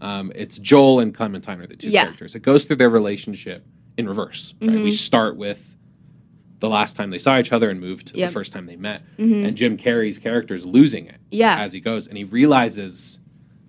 Um, 0.00 0.30
it's 0.34 0.58
Joel 0.58 1.00
and 1.00 1.14
Clementine 1.14 1.60
are 1.60 1.66
the 1.66 1.76
two 1.76 1.88
Yeah. 1.90 2.04
characters. 2.04 2.34
It 2.34 2.40
goes 2.42 2.64
through 2.64 2.76
their 2.76 2.90
relationship 2.90 3.66
in 3.96 4.06
reverse. 4.08 4.54
Right? 4.60 4.70
We 4.82 4.88
Mhm. 4.90 4.92
start 4.92 5.36
with 5.36 5.74
the 6.60 6.68
last 6.68 6.96
time 6.96 7.10
they 7.10 7.18
saw 7.18 7.38
each 7.38 7.52
other 7.52 7.70
and 7.70 7.80
move 7.80 8.04
to 8.06 8.18
Yep. 8.18 8.28
the 8.28 8.32
first 8.32 8.52
time 8.52 8.66
they 8.66 8.76
met, 8.76 9.02
Mhm. 9.18 9.46
and 9.46 9.56
Jim 9.56 9.76
Carrey's 9.76 10.18
character 10.18 10.54
is 10.54 10.64
losing 10.66 11.06
it 11.06 11.16
Yeah. 11.30 11.58
as 11.60 11.72
he 11.72 11.80
goes, 11.80 12.06
and 12.06 12.16
he 12.16 12.24
realizes 12.24 13.18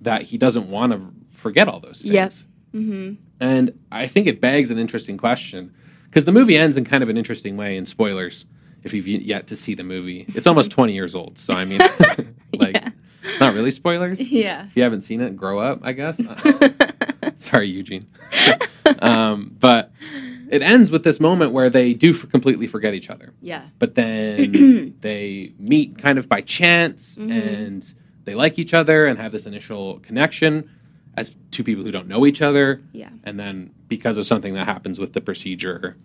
that 0.01 0.23
he 0.23 0.37
doesn't 0.37 0.69
want 0.69 0.91
to 0.93 1.01
forget 1.31 1.67
all 1.67 1.79
those 1.79 2.01
things. 2.01 2.13
Yep. 2.13 2.33
hmm 2.73 3.11
And 3.39 3.71
I 3.91 4.07
think 4.07 4.27
it 4.27 4.41
begs 4.41 4.69
an 4.71 4.77
interesting 4.77 5.17
question 5.17 5.71
because 6.05 6.25
the 6.25 6.31
movie 6.31 6.57
ends 6.57 6.75
in 6.77 6.85
kind 6.85 7.03
of 7.03 7.09
an 7.09 7.17
interesting 7.17 7.55
way. 7.57 7.77
And 7.77 7.87
spoilers, 7.87 8.45
if 8.83 8.93
you've 8.93 9.07
yet 9.07 9.47
to 9.47 9.55
see 9.55 9.73
the 9.75 9.83
movie, 9.83 10.25
it's 10.35 10.47
almost 10.47 10.71
20 10.71 10.93
years 10.93 11.15
old. 11.15 11.37
So, 11.37 11.53
I 11.53 11.65
mean, 11.65 11.79
like, 12.53 12.75
Yeah. 12.75 12.89
not 13.39 13.53
really 13.53 13.71
spoilers. 13.71 14.19
Yeah. 14.19 14.65
If 14.67 14.75
you 14.77 14.83
haven't 14.83 15.01
seen 15.01 15.21
it, 15.21 15.35
grow 15.35 15.59
up, 15.59 15.79
I 15.83 15.91
guess. 15.93 16.19
Sorry, 17.35 17.69
Eugene. 17.69 18.07
um, 18.99 19.55
but 19.59 19.91
it 20.49 20.61
ends 20.61 20.89
with 20.91 21.03
this 21.03 21.19
moment 21.19 21.51
where 21.51 21.69
they 21.69 21.93
do 21.93 22.13
completely 22.13 22.67
forget 22.67 22.93
each 22.93 23.09
other. 23.09 23.33
yeah. 23.41 23.65
But 23.79 23.95
then 23.95 24.95
they 25.01 25.53
meet 25.59 25.97
kind 25.97 26.17
of 26.17 26.29
by 26.29 26.41
chance 26.41 27.17
Mhm. 27.17 27.31
and 27.31 27.93
they 28.23 28.33
like 28.35 28.57
each 28.59 28.73
other 28.73 29.05
and 29.05 29.19
have 29.19 29.31
this 29.31 29.45
initial 29.45 29.99
connection 29.99 30.69
as 31.15 31.31
two 31.51 31.63
people 31.63 31.83
who 31.83 31.91
don't 31.91 32.07
know 32.07 32.25
each 32.25 32.41
other. 32.41 32.81
Yeah. 32.93 33.09
And 33.23 33.39
then 33.39 33.71
because 33.87 34.17
of 34.17 34.25
something 34.25 34.53
that 34.53 34.65
happens 34.65 34.99
with 34.99 35.13
the 35.13 35.21
procedure, 35.21 35.97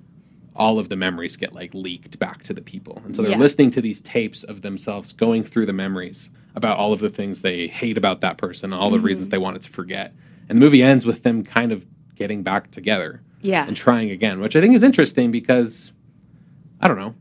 all 0.55 0.79
of 0.79 0.89
the 0.89 0.97
memories 0.97 1.37
get 1.37 1.53
like 1.55 1.73
leaked 1.75 2.19
back 2.19 2.43
to 2.45 2.53
the 2.53 2.61
people. 2.61 3.01
And 3.05 3.17
so 3.17 3.23
they're 3.23 3.33
Yeah. 3.33 3.39
listening 3.39 3.71
to 3.73 3.81
these 3.81 4.01
tapes 4.01 4.43
of 4.45 4.63
themselves 4.63 5.13
going 5.13 5.43
through 5.43 5.67
the 5.67 5.73
memories 5.73 6.29
about 6.55 6.77
all 6.79 6.93
of 6.93 7.01
the 7.01 7.09
things 7.09 7.41
they 7.43 7.67
hate 7.67 7.97
about 7.97 8.21
that 8.21 8.37
person, 8.37 8.73
all 8.73 8.91
the 8.91 8.99
Mhm. 8.99 9.05
reasons 9.05 9.29
they 9.31 9.39
wanted 9.39 9.63
to 9.63 9.71
forget. 9.71 10.15
And 10.49 10.59
the 10.59 10.61
movie 10.61 10.83
ends 10.83 11.07
with 11.07 11.23
them 11.23 11.43
kind 11.43 11.73
of 11.73 11.87
getting 12.15 12.43
back 12.43 12.71
together 12.71 13.23
Yeah. 13.41 13.67
and 13.67 13.75
trying 13.77 14.11
again, 14.11 14.41
which 14.41 14.55
I 14.55 14.61
think 14.61 14.75
is 14.75 14.83
interesting 14.83 15.31
because 15.31 15.93
I 16.81 16.89
don't 16.89 16.99
know. 16.99 17.15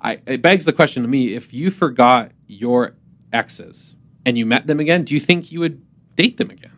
I 0.00 0.18
it 0.26 0.40
begs 0.42 0.64
the 0.64 0.72
question 0.72 1.02
to 1.02 1.08
me: 1.08 1.34
if 1.34 1.52
you 1.52 1.70
forgot 1.70 2.32
your 2.46 2.94
exes 3.32 3.94
and 4.24 4.38
you 4.38 4.46
met 4.46 4.66
them 4.66 4.78
again, 4.78 5.02
do 5.04 5.14
you 5.14 5.20
think 5.20 5.50
you 5.50 5.60
would 5.60 5.80
date 6.16 6.36
them 6.36 6.50
again? 6.50 6.70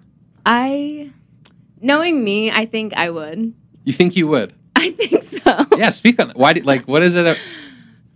I, 0.46 1.10
knowing 1.80 2.24
me, 2.24 2.50
I 2.50 2.64
think 2.64 2.94
I 2.96 3.10
would. 3.10 3.52
You 3.84 3.92
think 3.92 4.16
you 4.16 4.26
would? 4.28 4.54
I 4.82 4.90
think 4.92 5.22
so. 5.22 5.66
Yeah. 5.78 5.90
Speak 5.90 6.20
on 6.20 6.30
it. 6.30 6.36
Why? 6.36 6.52
Do, 6.54 6.60
like, 6.62 6.86
what 6.88 7.02
is 7.02 7.14
it? 7.14 7.24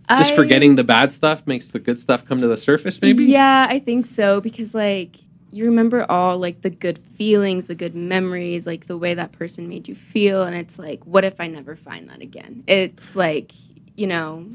Just 0.09 0.31
I- 0.31 0.35
forgetting 0.35 0.75
the 0.75 0.83
bad 0.83 1.11
stuff 1.11 1.45
makes 1.45 1.69
the 1.69 1.79
good 1.79 1.99
stuff 1.99 2.25
come 2.25 2.39
to 2.39 2.47
the 2.47 2.57
surface. 2.57 3.01
Maybe. 3.01 3.25
Yeah, 3.25 3.67
I 3.69 3.79
think 3.79 4.05
so 4.05 4.39
because 4.41 4.73
like 4.73 5.17
you 5.51 5.65
remember 5.65 6.05
all 6.09 6.37
like 6.39 6.61
the 6.61 6.69
good 6.69 6.99
feelings, 7.17 7.67
the 7.67 7.75
good 7.75 7.95
memories, 7.95 8.65
like 8.67 8.87
the 8.87 8.97
way 8.97 9.13
that 9.15 9.31
person 9.33 9.67
made 9.67 9.87
you 9.87 9.95
feel 9.95 10.43
and 10.43 10.55
it's 10.55 10.77
like 10.79 11.03
what 11.05 11.23
if 11.25 11.39
I 11.39 11.47
never 11.47 11.75
find 11.75 12.09
that 12.09 12.21
again? 12.21 12.63
It's 12.67 13.15
like, 13.15 13.51
you 13.95 14.07
know, 14.07 14.45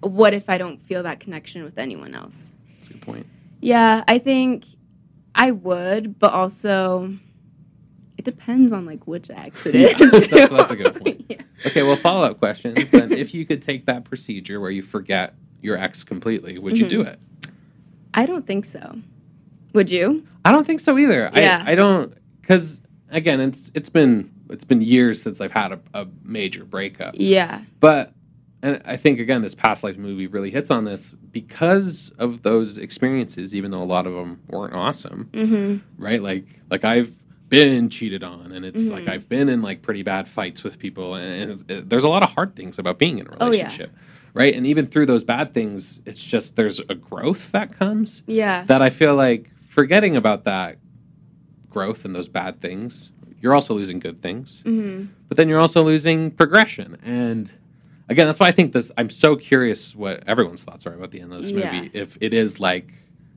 what 0.00 0.34
if 0.34 0.48
I 0.48 0.58
don't 0.58 0.80
feel 0.82 1.02
that 1.04 1.20
connection 1.20 1.62
with 1.64 1.78
anyone 1.78 2.14
else? 2.14 2.50
That's 2.76 2.88
a 2.88 2.92
good 2.94 3.02
point. 3.02 3.26
Yeah, 3.60 4.02
I 4.08 4.18
think 4.18 4.64
I 5.34 5.50
would, 5.52 6.18
but 6.18 6.32
also 6.32 7.14
it 8.16 8.24
depends 8.24 8.72
on 8.72 8.84
like 8.84 9.06
which 9.06 9.30
ex 9.30 9.64
it 9.66 9.74
Yeah, 9.76 9.88
is. 9.96 10.26
that's- 10.28 10.50
that's 10.50 10.70
a 10.72 10.76
good 10.76 10.94
point. 11.04 11.24
yeah. 11.28 11.42
Okay. 11.66 11.82
Well, 11.82 11.96
follow 11.96 12.24
up 12.26 12.38
questions. 12.38 12.90
then, 12.92 13.12
if 13.12 13.34
you 13.34 13.44
could 13.46 13.62
take 13.62 13.86
that 13.86 14.04
procedure 14.04 14.60
where 14.60 14.70
you 14.70 14.82
forget 14.82 15.34
your 15.60 15.76
ex 15.76 16.04
completely, 16.04 16.58
would 16.58 16.78
you 16.78 16.88
do 16.88 17.00
it? 17.02 17.18
I 18.14 18.26
don't 18.26 18.46
think 18.46 18.64
so. 18.64 18.98
Would 19.74 19.90
you? 19.90 20.26
I 20.44 20.52
don't 20.52 20.66
think 20.66 20.80
so 20.80 20.96
either. 20.98 21.30
Yeah. 21.34 21.62
I, 21.66 21.72
I 21.72 21.74
don't 21.74 22.14
because 22.40 22.80
again, 23.10 23.40
it's 23.40 23.70
it's 23.74 23.90
been 23.90 24.30
it's 24.50 24.64
been 24.64 24.80
years 24.80 25.20
since 25.20 25.40
I've 25.40 25.52
had 25.52 25.72
a, 25.72 25.80
a 25.94 26.06
major 26.24 26.64
breakup. 26.64 27.14
Yeah. 27.18 27.62
But 27.80 28.12
and 28.62 28.80
I 28.84 28.96
think 28.96 29.20
again, 29.20 29.42
this 29.42 29.54
past 29.54 29.84
life 29.84 29.96
movie 29.98 30.26
really 30.26 30.50
hits 30.50 30.70
on 30.70 30.84
this 30.84 31.10
because 31.30 32.10
of 32.18 32.42
those 32.42 32.78
experiences. 32.78 33.54
Even 33.54 33.70
though 33.70 33.82
a 33.82 33.84
lot 33.84 34.06
of 34.06 34.14
them 34.14 34.40
weren't 34.48 34.74
awesome, 34.74 35.28
Mhm. 35.32 35.80
right? 35.98 36.22
Like 36.22 36.46
like 36.70 36.84
I've 36.84 37.12
been 37.48 37.88
cheated 37.88 38.22
on, 38.22 38.52
and 38.52 38.64
it's 38.64 38.90
like 38.90 39.04
Mhm. 39.04 39.08
I've 39.10 39.28
been 39.28 39.48
in 39.48 39.62
like 39.62 39.82
pretty 39.82 40.02
bad 40.02 40.28
fights 40.28 40.62
with 40.64 40.78
people, 40.78 41.14
and 41.14 41.50
it's, 41.52 41.64
it, 41.68 41.88
there's 41.88 42.04
a 42.04 42.08
lot 42.08 42.22
of 42.22 42.30
hard 42.30 42.54
things 42.54 42.78
about 42.78 42.98
being 42.98 43.18
in 43.18 43.26
a 43.26 43.30
Oh, 43.40 43.46
yeah. 43.46 43.62
relationship. 43.62 43.92
Right, 44.34 44.54
and 44.54 44.66
even 44.66 44.86
through 44.86 45.06
those 45.06 45.24
bad 45.24 45.54
things, 45.54 46.00
it's 46.04 46.22
just 46.22 46.54
there's 46.56 46.78
a 46.80 46.94
growth 46.94 47.50
that 47.52 47.72
comes 47.78 48.22
Yeah. 48.26 48.62
that 48.64 48.82
I 48.82 48.90
feel 48.90 49.14
like 49.16 49.50
forgetting 49.68 50.16
about 50.16 50.44
that 50.44 50.78
growth 51.70 52.04
and 52.04 52.14
those 52.14 52.28
bad 52.28 52.60
things, 52.60 53.10
you're 53.40 53.54
also 53.54 53.74
losing 53.74 53.98
good 53.98 54.20
things, 54.20 54.62
Mhm. 54.64 55.08
but 55.28 55.36
then 55.36 55.48
you're 55.48 55.58
also 55.60 55.82
losing 55.82 56.30
progression. 56.30 56.96
And 57.04 57.50
again, 58.08 58.26
that's 58.26 58.38
why 58.40 58.48
I 58.48 58.52
think 58.52 58.72
this. 58.72 58.90
I'm 58.98 59.10
so 59.10 59.36
curious 59.36 59.94
what 59.96 60.22
everyone's 60.26 60.62
thoughts 60.64 60.86
are 60.86 60.94
about 60.94 61.10
the 61.10 61.20
end 61.20 61.32
of 61.32 61.42
this 61.42 61.50
Yeah. 61.50 61.72
movie. 61.72 61.90
If 61.94 62.18
it 62.20 62.34
is 62.34 62.60
like 62.60 62.92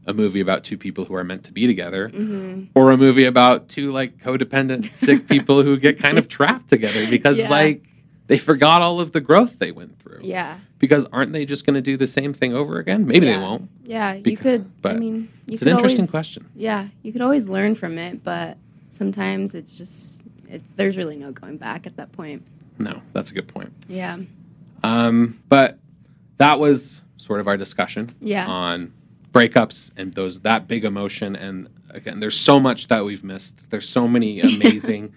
a 0.07 0.13
movie 0.13 0.39
about 0.41 0.63
two 0.63 0.77
people 0.77 1.05
who 1.05 1.13
are 1.15 1.23
meant 1.23 1.43
to 1.43 1.51
be 1.51 1.67
together, 1.67 2.09
Mhm. 2.09 2.67
or 2.73 2.91
a 2.91 2.97
movie 2.97 3.25
about 3.25 3.69
two 3.69 3.91
like 3.91 4.17
codependent, 4.17 4.93
sick 4.93 5.27
people 5.27 5.61
who 5.63 5.77
get 5.77 5.99
kind 5.99 6.17
of 6.17 6.27
trapped 6.27 6.69
together 6.69 7.07
because 7.09 7.37
Yeah. 7.37 7.49
like 7.49 7.83
they 8.27 8.37
forgot 8.37 8.81
all 8.81 8.99
of 8.99 9.11
the 9.11 9.19
growth 9.21 9.59
they 9.59 9.71
went 9.71 9.99
through. 9.99 10.21
Yeah. 10.23 10.57
Because 10.79 11.05
aren't 11.11 11.33
they 11.33 11.45
just 11.45 11.65
going 11.65 11.73
to 11.75 11.81
do 11.81 11.97
the 11.97 12.07
same 12.07 12.33
thing 12.33 12.53
over 12.53 12.79
again? 12.79 13.05
Maybe 13.05 13.25
they 13.27 13.37
won't. 13.37 13.69
Yeah, 13.83 14.13
you 14.13 14.23
Becau- 14.23 14.39
could. 14.39 14.65
I 14.85 14.93
mean, 14.93 15.27
you 15.47 15.53
it's 15.53 15.61
an 15.61 15.67
interesting 15.67 16.01
always- 16.01 16.11
question. 16.11 16.45
Yeah, 16.55 16.87
you 17.03 17.11
could 17.11 17.21
always 17.21 17.49
learn 17.49 17.75
from 17.75 17.97
it, 17.97 18.23
but 18.23 18.57
sometimes 18.89 19.53
it's 19.53 19.77
just 19.77 20.19
it's 20.49 20.71
there's 20.73 20.97
really 20.97 21.15
no 21.17 21.31
going 21.31 21.57
back 21.57 21.85
at 21.85 21.95
that 21.97 22.11
point. 22.13 22.41
No, 22.79 23.01
that's 23.13 23.29
a 23.31 23.33
good 23.33 23.47
point. 23.47 23.71
Yeah, 23.87 24.17
Um, 24.83 25.37
but 25.49 25.77
that 26.37 26.57
was 26.59 27.01
sort 27.17 27.39
of 27.39 27.47
our 27.47 27.55
discussion 27.57 28.11
yeah, 28.19 28.47
on 28.47 28.91
breakups 29.31 29.91
and 29.97 30.13
those 30.13 30.41
that 30.41 30.67
big 30.67 30.83
emotion. 30.85 31.35
And 31.35 31.69
again, 31.89 32.19
there's 32.19 32.37
so 32.39 32.59
much 32.59 32.87
that 32.87 33.05
we've 33.05 33.23
missed. 33.23 33.55
There's 33.69 33.87
so 33.87 34.07
many 34.07 34.41
amazing 34.51 35.13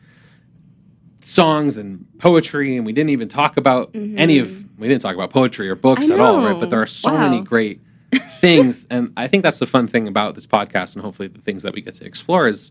songs 1.20 1.78
and 1.78 2.06
poetry, 2.18 2.76
and 2.76 2.84
we 2.86 2.92
didn't 2.92 3.10
even 3.10 3.28
talk 3.28 3.56
about 3.56 3.90
any 3.94 4.38
of. 4.38 4.78
We 4.78 4.88
didn't 4.88 5.02
talk 5.02 5.14
about 5.14 5.30
poetry 5.30 5.68
or 5.68 5.74
books 5.74 6.06
Mm-hmm. 6.06 6.12
At 6.14 6.20
all, 6.20 6.44
right? 6.44 6.58
But 6.58 6.70
there 6.70 6.82
are 6.82 6.86
so 6.86 7.12
Wow. 7.12 7.28
many 7.28 7.40
great 7.40 7.80
things, 8.40 8.86
and 8.90 9.12
I 9.16 9.28
think 9.28 9.42
that's 9.42 9.58
the 9.58 9.66
fun 9.66 9.86
thing 9.86 10.08
about 10.08 10.34
this 10.34 10.46
podcast, 10.46 10.94
and 10.94 11.04
hopefully 11.04 11.28
the 11.28 11.40
things 11.40 11.62
that 11.62 11.74
we 11.74 11.80
get 11.80 11.94
to 11.94 12.04
explore 12.04 12.46
is 12.48 12.70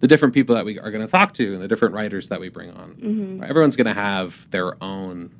the 0.00 0.08
different 0.08 0.34
people 0.34 0.54
that 0.54 0.64
we 0.64 0.78
are 0.78 0.90
going 0.90 1.04
to 1.04 1.10
talk 1.10 1.34
to 1.34 1.54
and 1.54 1.62
the 1.62 1.68
different 1.68 1.94
writers 1.94 2.28
that 2.28 2.40
we 2.40 2.48
bring 2.48 2.70
on. 2.72 2.90
hmm 2.92 3.42
Everyone's 3.44 3.76
going 3.76 3.86
to 3.86 3.94
have 3.94 4.48
their 4.50 4.82
own 4.82 5.30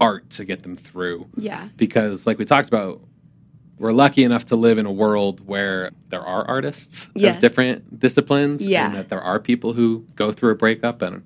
art 0.00 0.28
to 0.30 0.44
get 0.44 0.62
them 0.62 0.76
through 0.76 1.26
yeah, 1.36 1.68
because, 1.76 2.26
like 2.26 2.38
we 2.38 2.44
talked 2.44 2.68
about, 2.68 3.00
we're 3.78 3.92
lucky 3.92 4.22
enough 4.24 4.44
to 4.46 4.56
live 4.56 4.78
in 4.78 4.86
a 4.86 4.92
world 4.92 5.46
where 5.46 5.90
there 6.08 6.22
are 6.22 6.46
artists 6.46 7.10
Yes. 7.14 7.34
of 7.36 7.40
different 7.40 7.98
disciplines, 7.98 8.66
Yeah. 8.66 8.86
and 8.86 8.94
that 8.94 9.08
there 9.08 9.20
are 9.20 9.40
people 9.40 9.72
who 9.72 10.04
go 10.16 10.30
through 10.32 10.52
a 10.52 10.54
breakup 10.54 11.02
and 11.02 11.22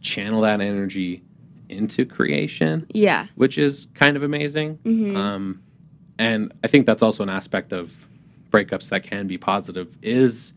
channel 0.00 0.40
that 0.42 0.60
energy 0.60 1.22
into 1.68 2.04
creation, 2.04 2.86
yeah. 2.92 3.26
which 3.36 3.58
is 3.58 3.86
kind 3.94 4.16
of 4.16 4.22
amazing. 4.22 4.74
hmm 4.84 5.16
Um, 5.16 5.60
and 6.18 6.52
I 6.62 6.66
think 6.68 6.86
that's 6.86 7.02
also 7.02 7.22
an 7.22 7.28
aspect 7.28 7.72
of 7.72 7.96
breakups 8.50 8.88
that 8.90 9.02
can 9.02 9.26
be 9.26 9.36
positive 9.38 9.96
is 10.02 10.52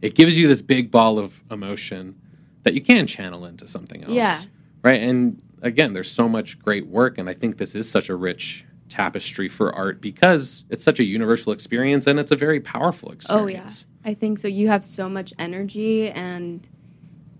it 0.00 0.14
gives 0.14 0.38
you 0.38 0.48
this 0.48 0.62
big 0.62 0.90
ball 0.90 1.18
of 1.18 1.38
emotion 1.50 2.14
that 2.62 2.74
you 2.74 2.80
can 2.80 3.06
channel 3.06 3.44
into 3.44 3.66
something 3.68 4.02
else. 4.04 4.12
Yeah. 4.14 4.38
Right. 4.82 5.02
And 5.02 5.40
again, 5.62 5.92
there's 5.92 6.10
so 6.10 6.28
much 6.28 6.58
great 6.60 6.86
work. 6.86 7.18
And 7.18 7.28
I 7.28 7.34
think 7.34 7.58
this 7.58 7.74
is 7.74 7.90
such 7.90 8.08
a 8.08 8.16
rich 8.16 8.64
tapestry 8.92 9.48
for 9.48 9.74
art 9.74 10.00
because 10.02 10.64
it's 10.68 10.84
such 10.84 11.00
a 11.00 11.04
universal 11.04 11.50
experience 11.52 12.06
and 12.06 12.18
it's 12.20 12.30
a 12.30 12.36
very 12.36 12.60
powerful 12.60 13.10
experience. 13.10 13.84
Oh 13.84 13.88
yeah. 14.06 14.10
I 14.10 14.14
think 14.14 14.38
so. 14.38 14.48
You 14.48 14.68
have 14.68 14.84
so 14.84 15.08
much 15.08 15.32
energy, 15.38 16.10
and 16.10 16.68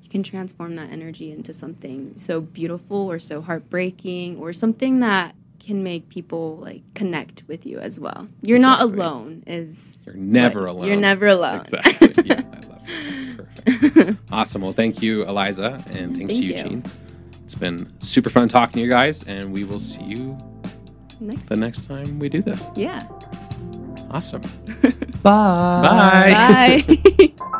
you 0.03 0.09
can 0.09 0.23
transform 0.23 0.77
that 0.77 0.91
energy 0.91 1.33
into 1.33 1.53
something 1.53 2.13
so 2.17 2.41
beautiful 2.41 3.11
or 3.11 3.19
so 3.19 3.41
heartbreaking 3.43 4.39
or 4.39 4.53
something 4.53 5.01
that 5.01 5.35
can 5.59 5.83
make 5.83 6.09
people 6.09 6.57
like 6.59 6.83
connect 6.95 7.43
with 7.49 7.67
you 7.67 7.79
as 7.79 7.99
well. 8.01 8.29
You're 8.43 8.59
not 8.59 8.81
alone. 8.81 9.43
Is 9.47 10.05
You're 10.07 10.17
never 10.17 10.67
alone. 10.67 10.87
You're 10.87 10.97
never 10.97 11.27
alone. 11.27 11.61
Exactly. 11.61 12.13
yeah, 12.25 12.41
I 12.41 12.67
love 12.67 12.87
that. 12.87 13.37
Perfect. 13.93 14.19
Awesome. 14.31 14.63
Well, 14.63 14.73
thank 14.73 15.03
you, 15.03 15.19
Eliza, 15.19 15.85
and 15.95 16.17
thanks, 16.17 16.35
Thank 16.35 16.45
you. 16.45 16.55
Eugene. 16.55 16.85
It's 17.43 17.55
been 17.55 17.93
super 18.01 18.31
fun 18.31 18.49
talking 18.49 18.75
to 18.75 18.81
you 18.81 18.89
guys, 18.89 19.25
and 19.25 19.53
we 19.53 19.65
will 19.65 19.81
see 19.81 20.03
you 20.05 20.39
Next. 21.23 21.49
the 21.49 21.57
next 21.57 21.87
time 21.87 22.19
we 22.19 22.29
do 22.29 22.43
this. 22.43 22.61
yeah. 22.75 23.07
Awesome. 24.11 24.43
Bye. 25.23 25.83
Bye. 25.83 26.85
Bye. 27.19 27.33